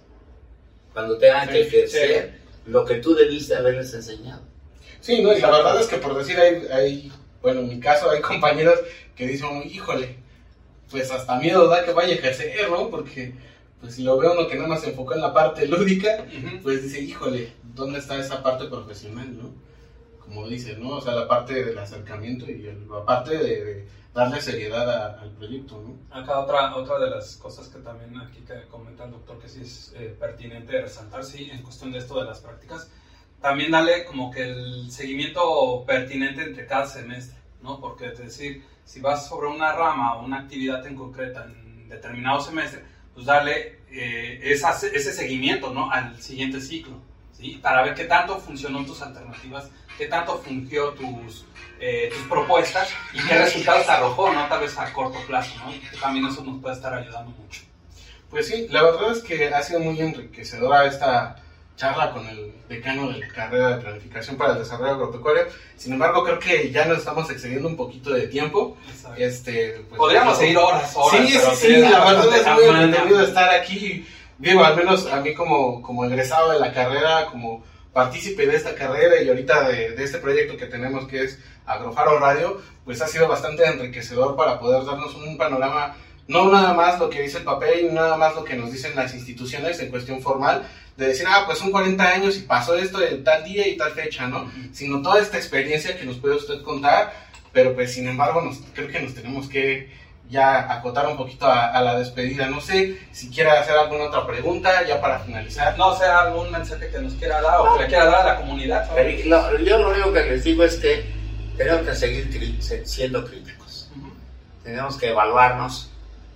[0.92, 4.42] cuando tengan Sí, que ejercer lo que tú debiste haberles enseñado.
[5.00, 7.12] Sí, no, y la verdad es que por decir, hay, hay,
[7.42, 8.78] bueno, en mi caso hay compañeros
[9.16, 10.18] que dicen, híjole,
[10.92, 12.90] pues hasta miedo da que vaya a ejercer, ¿no?
[12.90, 13.36] Porque,
[13.80, 16.60] pues si lo ve uno que nada más se enfocó en la parte lúdica, Ujú.
[16.62, 19.54] pues dice, híjole, ¿dónde está esa parte profesional, no?
[20.20, 20.90] como dice, ¿no?
[20.98, 23.88] O sea, la parte del acercamiento y la parte de, de
[24.18, 25.96] darle seriedad al proyecto, ¿no?
[26.10, 29.62] Acá otra, otra de las cosas que también aquí que comenta el doctor que sí
[29.62, 32.90] es eh, pertinente resaltar, sí, en cuestión de esto de las prácticas,
[33.40, 37.80] también darle como que el seguimiento pertinente entre cada semestre, ¿no?
[37.80, 42.40] Porque es decir, si vas sobre una rama o una actividad en concreta en determinado
[42.40, 45.92] semestre, pues darle eh, ese seguimiento, ¿no?
[45.92, 46.96] Al siguiente ciclo,
[47.38, 47.60] ¿sí?
[47.62, 51.46] Para ver qué tanto funcionó tus alternativas, qué tanto fungió tus,
[51.80, 54.48] eh, tus propuestas y qué resultados arrojó, ¿no?
[54.48, 55.74] Tal vez a corto plazo, ¿no?
[56.00, 57.62] También eso nos puede estar ayudando mucho.
[58.30, 61.38] Pues sí, la verdad es que ha sido muy enriquecedora esta
[61.78, 65.44] charla con el decano de la carrera de planificación para el desarrollo agropecuario.
[65.78, 68.76] Sin embargo, creo que ya nos estamos excediendo un poquito de tiempo.
[69.16, 73.22] Este, pues, Podríamos seguir horas, horas, Sí, pero sí, sí, la verdad es muy entretenido
[73.22, 74.06] estar aquí.
[74.40, 78.76] Digo, al menos a mí como, como egresado de la carrera, como partícipe de esta
[78.76, 83.08] carrera y ahorita de, de este proyecto que tenemos que es Agrofaro Radio, pues ha
[83.08, 85.96] sido bastante enriquecedor para poder darnos un panorama,
[86.28, 88.96] no nada más lo que dice el papel y nada más lo que nos dicen
[88.96, 93.02] las instituciones en cuestión formal, de decir, ah, pues son 40 años y pasó esto
[93.02, 94.52] en tal día y tal fecha, ¿no?
[94.72, 97.14] Sino toda esta experiencia que nos puede usted contar,
[97.52, 99.92] pero pues sin embargo nos, creo que nos tenemos que
[100.30, 102.48] ya acotar un poquito a, a la despedida.
[102.48, 105.78] No sé si quiera hacer alguna otra pregunta ya para finalizar.
[105.78, 108.36] No sé, algún mensaje que nos quiera dar o que le quiera dar a la
[108.42, 108.90] comunidad.
[109.26, 111.06] Lo- yo lo único que les digo es que
[111.58, 113.90] tenemos que seguir siendo críticos.
[114.64, 115.90] Tenemos que evaluarnos,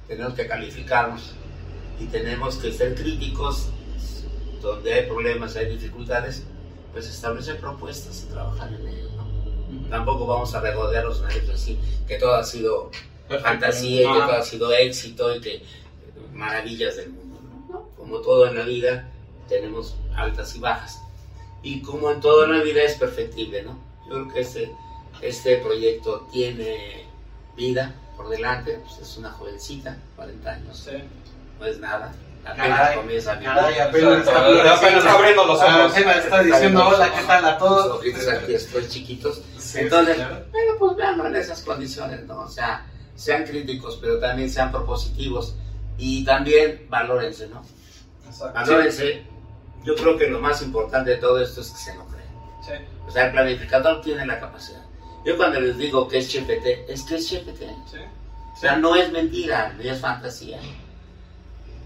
[0.07, 1.33] tenemos que calificarnos
[1.99, 3.69] y tenemos que ser críticos
[4.61, 6.43] donde hay problemas, hay dificultades,
[6.93, 9.09] pues establecer propuestas y trabajar en ello.
[9.17, 9.89] ¿no?
[9.89, 11.77] Tampoco vamos a regodearnos en ello, decir
[12.07, 12.91] que todo ha sido
[13.39, 14.25] fantasía y que Ah.
[14.27, 15.63] todo ha sido éxito y que
[16.33, 17.39] maravillas del mundo.
[17.69, 17.89] ¿no?
[17.97, 19.07] Como todo en la vida,
[19.47, 20.99] tenemos altas y bajas.
[21.63, 23.77] Y como en todo en la vida es perfectible, ¿no?
[24.07, 24.71] Yo creo que este,
[25.21, 27.05] este proyecto tiene
[27.55, 30.89] vida por delante, pues es una jovencita, 40 años,
[31.59, 32.13] no es nada,
[32.45, 33.47] apenas Caray, comienza a vivir.
[33.53, 34.39] caray, apenas está-
[34.75, 35.91] apenas está abriendo los ojos.
[35.91, 37.85] Apenas está diciendo hola, ¿qué tal a todos?
[37.87, 39.41] Los ojitos aquí estos chiquitos.
[39.59, 40.45] Sí, Entonces, sí, claro.
[40.51, 42.39] bueno, pues veanlo en esas condiciones, ¿no?
[42.41, 42.85] O sea,
[43.21, 45.55] sean críticos, pero también sean propositivos
[45.95, 47.61] y también valórense, ¿no?
[48.51, 49.23] Valórense.
[49.83, 52.25] Yo creo que lo más importante de todo esto es que se lo crean.
[52.65, 52.71] Sí.
[53.07, 54.81] O sea, el planificador tiene la capacidad.
[55.23, 57.61] Yo cuando les digo que es ChatGPT, es que es ChatGPT.
[58.55, 60.59] O sea, no es mentira, ni es fantasía.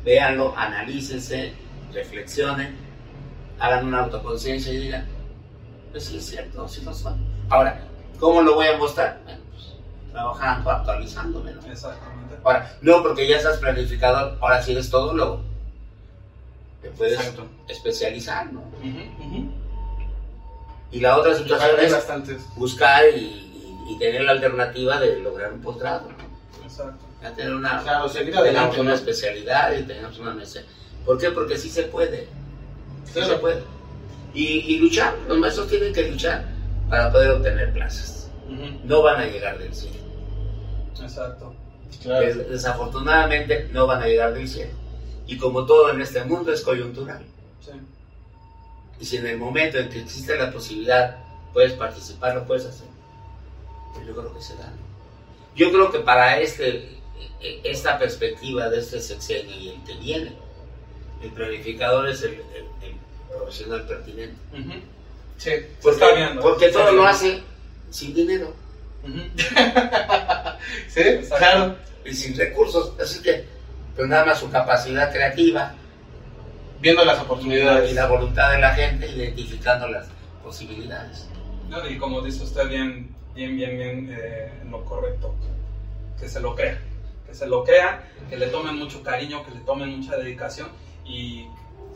[0.05, 1.51] Véanlo, analícense,
[1.91, 2.77] reflexionen,
[3.59, 5.05] hagan una autoconciencia y digan,
[5.91, 7.19] pues sí es cierto, sí lo son.
[7.49, 7.81] Ahora,
[8.19, 9.19] ¿cómo lo voy a mostrar?
[9.25, 9.44] Bueno,
[10.15, 11.61] trabajando, actualizándome, ¿no?
[11.65, 12.35] Exactamente.
[12.43, 15.41] Ahora, no porque ya seas planificador, ahora sí eres todo luego.
[16.81, 17.47] Te puedes Exacto.
[17.67, 18.63] especializar, ¿no?
[20.91, 22.41] Y la otra situación es bastantes.
[22.55, 26.07] buscar y, y- y tener la alternativa de lograr un posgrado.
[26.09, 26.63] ¿no?
[26.63, 27.05] Exacto.
[27.21, 28.95] Ya tener una, Claro, seguir tenemos adelante, una ¿no?
[28.95, 30.61] especialidad y tenemos una mesa.
[31.05, 31.31] ¿Por qué?
[31.31, 32.27] Porque sí se puede.
[33.05, 33.33] Sí Claro.
[33.33, 33.63] se puede.
[34.33, 34.43] Y,
[34.75, 36.45] y luchar, los maestros tienen que luchar
[36.89, 38.29] para poder obtener plazas.
[38.83, 39.95] No van a llegar del cielo.
[41.05, 41.53] Exacto.
[42.19, 44.71] Des- desafortunadamente no van a llegar del cielo.
[45.27, 47.23] Y como todo en este mundo es coyuntural.
[47.61, 47.71] Sí.
[48.99, 51.17] Y si en el momento en que existe la posibilidad
[51.53, 52.87] puedes participar, lo puedes hacer.
[53.93, 54.71] Pues yo creo que se da.
[55.55, 56.99] Yo creo que para este,
[57.41, 60.33] e- esta perspectiva de este sexenio y el que viene,
[61.23, 62.95] el planificador es el, el- el
[63.29, 64.35] profesional pertinente.
[65.37, 65.51] Sí.
[65.81, 67.41] Porque, está viendo, porque todo lo hace
[67.89, 68.53] sin dinero
[70.87, 71.01] Sí,
[71.37, 71.75] claro.
[72.05, 72.93] y sin recursos.
[72.99, 73.45] Así que,
[73.95, 75.73] pues nada más su capacidad creativa
[76.79, 77.93] Viendo las y oportunidades.
[77.93, 80.07] la voluntad de la gente, identificando las
[80.43, 81.27] posibilidades.
[81.69, 85.33] No, y como dice usted bien, bien, bien, bien, eh, en lo correcto,
[86.19, 86.77] que se lo crean,
[87.25, 90.69] que se lo crean, que le tomen mucho cariño, que le tomen mucha dedicación
[91.05, 91.47] y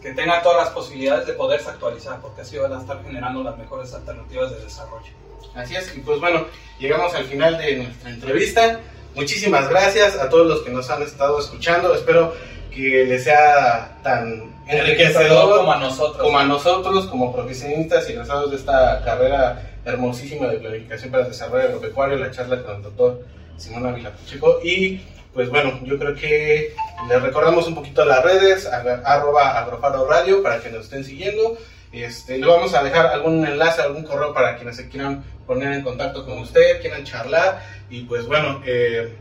[0.02, 3.58] que tengan todas las posibilidades de poderse actualizar, porque así van a estar generando las
[3.58, 5.12] mejores alternativas de desarrollo.
[5.56, 6.46] Así es, y pues bueno,
[6.80, 8.80] llegamos al final de nuestra entrevista.
[9.16, 11.94] Muchísimas gracias a todos los que nos han estado escuchando.
[11.94, 12.34] Espero
[12.72, 16.22] que les sea tan enriquecedor como a nosotros.
[16.22, 21.32] como a nosotros, como profesionistas y egresados de esta carrera hermosísima de planificación para el
[21.32, 23.26] desarrollo agropecuario, la charla con el doctor
[23.58, 24.60] Simón Ávila Pacheco.
[24.64, 25.02] Y
[25.34, 26.76] pues bueno, yo creo que
[27.08, 31.58] les recordamos un poquito las redes, arroba agrofaro radio para que nos estén siguiendo.
[31.92, 35.82] Este, le vamos a dejar algún enlace, algún correo para quienes se quieran poner en
[35.82, 37.62] contacto con usted, quieran charlar.
[37.90, 39.18] Y pues bueno, eh,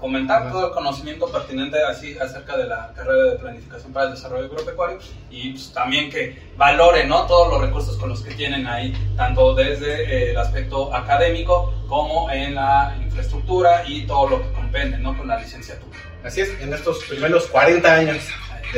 [0.00, 4.46] comentar todo el conocimiento pertinente así acerca de la carrera de planificación para el desarrollo
[4.46, 4.98] agropecuario
[5.30, 7.26] y pues, también que valoren ¿no?
[7.26, 12.30] todos los recursos con los que tienen ahí, tanto desde eh, el aspecto académico como
[12.30, 15.16] en la infraestructura y todo lo que compende ¿no?
[15.16, 15.98] con la licenciatura.
[16.24, 18.24] Así es, en estos primeros 40 años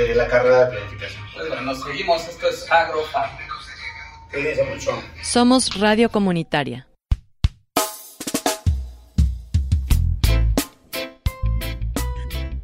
[0.03, 1.23] de la carrera de planificación.
[1.35, 2.67] Pues bueno, nos seguimos, esto es.
[4.31, 5.03] Cuídense mucho.
[5.23, 6.87] Somos Radio Comunitaria.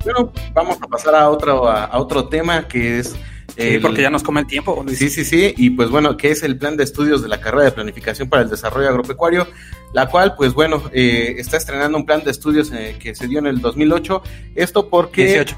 [0.04, 3.16] Bueno, vamos a pasar a otro, a, a otro tema que es...
[3.56, 4.82] Sí, porque ya nos come el tiempo.
[4.84, 4.98] Luis.
[4.98, 7.64] Sí, sí, sí, y pues bueno, que es el plan de estudios de la carrera
[7.64, 9.46] de planificación para el desarrollo agropecuario,
[9.92, 13.40] la cual pues bueno, eh, está estrenando un plan de estudios eh, que se dio
[13.40, 14.22] en el 2008,
[14.54, 15.26] esto porque...
[15.26, 15.56] 18.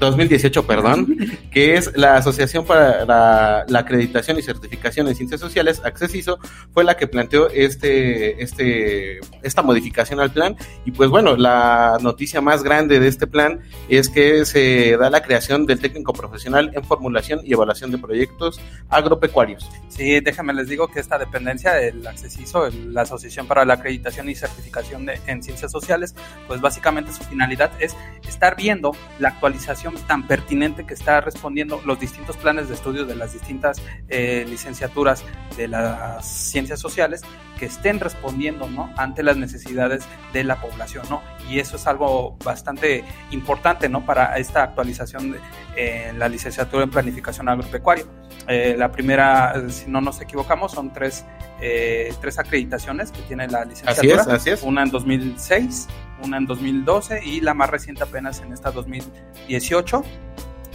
[0.00, 1.16] 2018, perdón,
[1.52, 6.38] que es la Asociación para la, la Acreditación y Certificación en Ciencias Sociales, Accesiso,
[6.72, 10.56] fue la que planteó este, este, esta modificación al plan.
[10.84, 15.22] Y pues bueno, la noticia más grande de este plan es que se da la
[15.22, 19.68] creación del técnico profesional en formulación y evaluación de proyectos agropecuarios.
[19.88, 24.28] Sí, déjenme les digo que esta dependencia, el Accesiso, el- la Asociación para la Acreditación
[24.28, 26.14] y Certificación de- en Ciencias Sociales,
[26.48, 27.94] pues básicamente su finalidad es
[28.26, 33.14] estar viendo la actualización tan pertinente que está respondiendo los distintos planes de estudio de
[33.16, 35.24] las distintas eh, licenciaturas
[35.56, 37.22] de las ciencias sociales
[37.58, 38.90] que estén respondiendo ¿no?
[38.96, 41.04] ante las necesidades de la población.
[41.10, 41.22] ¿no?
[41.48, 44.04] Y eso es algo bastante importante ¿no?
[44.06, 45.38] para esta actualización de
[45.76, 48.04] eh, la licenciatura en planificación agropecuaria.
[48.48, 51.24] Eh, la primera, si no nos equivocamos, son tres,
[51.60, 54.22] eh, tres acreditaciones que tiene la Así licenciatura.
[54.22, 54.62] es, así es.
[54.62, 55.88] Una en 2006,
[56.24, 60.02] una en 2012 y la más reciente apenas en esta 2018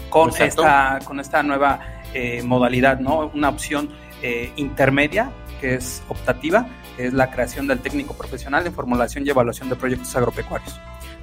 [0.10, 0.62] con, Exacto.
[0.62, 1.80] esta, con esta nueva
[2.14, 3.32] eh, modalidad, ¿no?
[3.34, 3.89] Una opción
[4.22, 9.30] eh, intermedia que es optativa, que es la creación del técnico profesional en formulación y
[9.30, 10.80] evaluación de proyectos agropecuarios.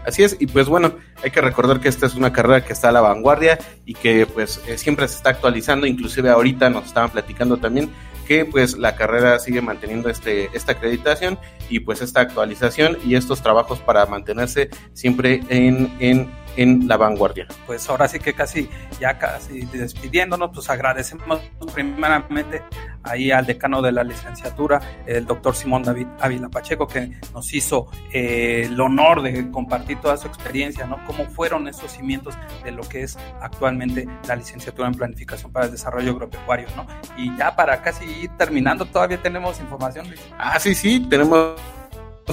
[0.06, 2.88] Así es, y pues bueno, hay que recordar que esta es una carrera que está
[2.88, 7.10] a la vanguardia y que pues eh, siempre se está actualizando, inclusive ahorita nos estaban
[7.10, 7.90] platicando también
[8.26, 13.42] que pues la carrera sigue manteniendo este, esta acreditación y pues esta actualización y estos
[13.42, 17.46] trabajos para mantenerse siempre en, en, en la vanguardia.
[17.66, 18.68] pues ahora sí que casi,
[19.00, 21.40] ya casi despidiéndonos, pues agradecemos
[21.74, 22.62] primeramente
[23.04, 27.88] ahí al decano de la licenciatura, el doctor Simón David Ávila Pacheco, que nos hizo
[28.12, 30.98] eh, el honor de compartir toda su experiencia, ¿no?
[31.06, 32.34] Cómo fueron esos cimientos
[32.64, 36.86] de lo que es actualmente la licenciatura en planificación para el desarrollo agropecuario, ¿no?
[37.16, 40.20] Y ya para casi ir terminando, todavía tenemos información, Luis.
[40.38, 41.54] Ah, sí, sí, tenemos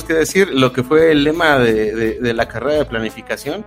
[0.07, 3.65] que decir lo que fue el lema de, de- la carrera de planificación,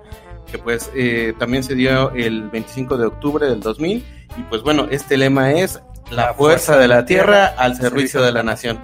[0.50, 4.04] que pues eh, también se dio el 25 de octubre del 2000,
[4.38, 5.80] y pues bueno, este lema es
[6.10, 8.80] la, fuerza de la tierra al servicio de la nación.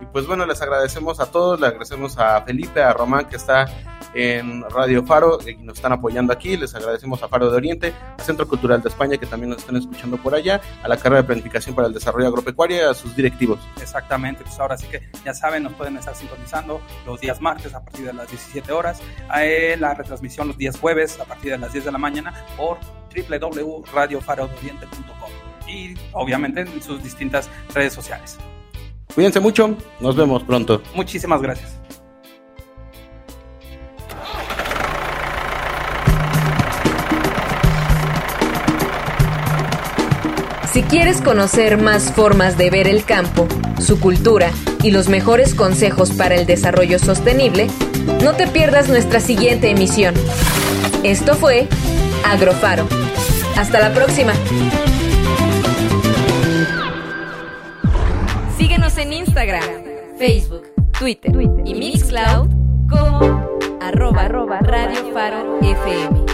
[0.00, 3.66] Y pues bueno, les agradecemos a todos, le agradecemos a Felipe, a Román que está
[4.14, 8.22] en Radio Faro y nos están apoyando aquí, les agradecemos a Faro de Oriente, a
[8.22, 11.26] Centro Cultural de España que también nos están escuchando por allá, a la carrera de
[11.26, 13.60] planificación para el desarrollo agropecuario y a sus directivos.
[13.80, 17.84] Exactamente, pues ahora sí que ya saben, nos pueden estar sintonizando los días martes a
[17.84, 19.00] partir de las 17 horas,
[19.36, 22.78] eh, la retransmisión los días jueves a partir de las 10 de la mañana por
[23.14, 25.37] www.radiofarodoriente.com
[25.68, 28.38] y obviamente en sus distintas redes sociales.
[29.14, 30.82] Cuídense mucho, nos vemos pronto.
[30.94, 31.78] Muchísimas gracias.
[40.72, 43.48] Si quieres conocer más formas de ver el campo,
[43.80, 44.52] su cultura
[44.82, 47.66] y los mejores consejos para el desarrollo sostenible,
[48.22, 50.14] no te pierdas nuestra siguiente emisión.
[51.02, 51.66] Esto fue
[52.24, 52.86] Agrofaro.
[53.56, 54.34] Hasta la próxima.
[58.98, 59.84] En Instagram,
[60.18, 60.64] Facebook,
[60.98, 61.32] Twitter,
[61.64, 62.48] y Mixcloud
[62.88, 63.20] como
[63.80, 66.27] arroba, Radio Faro FM.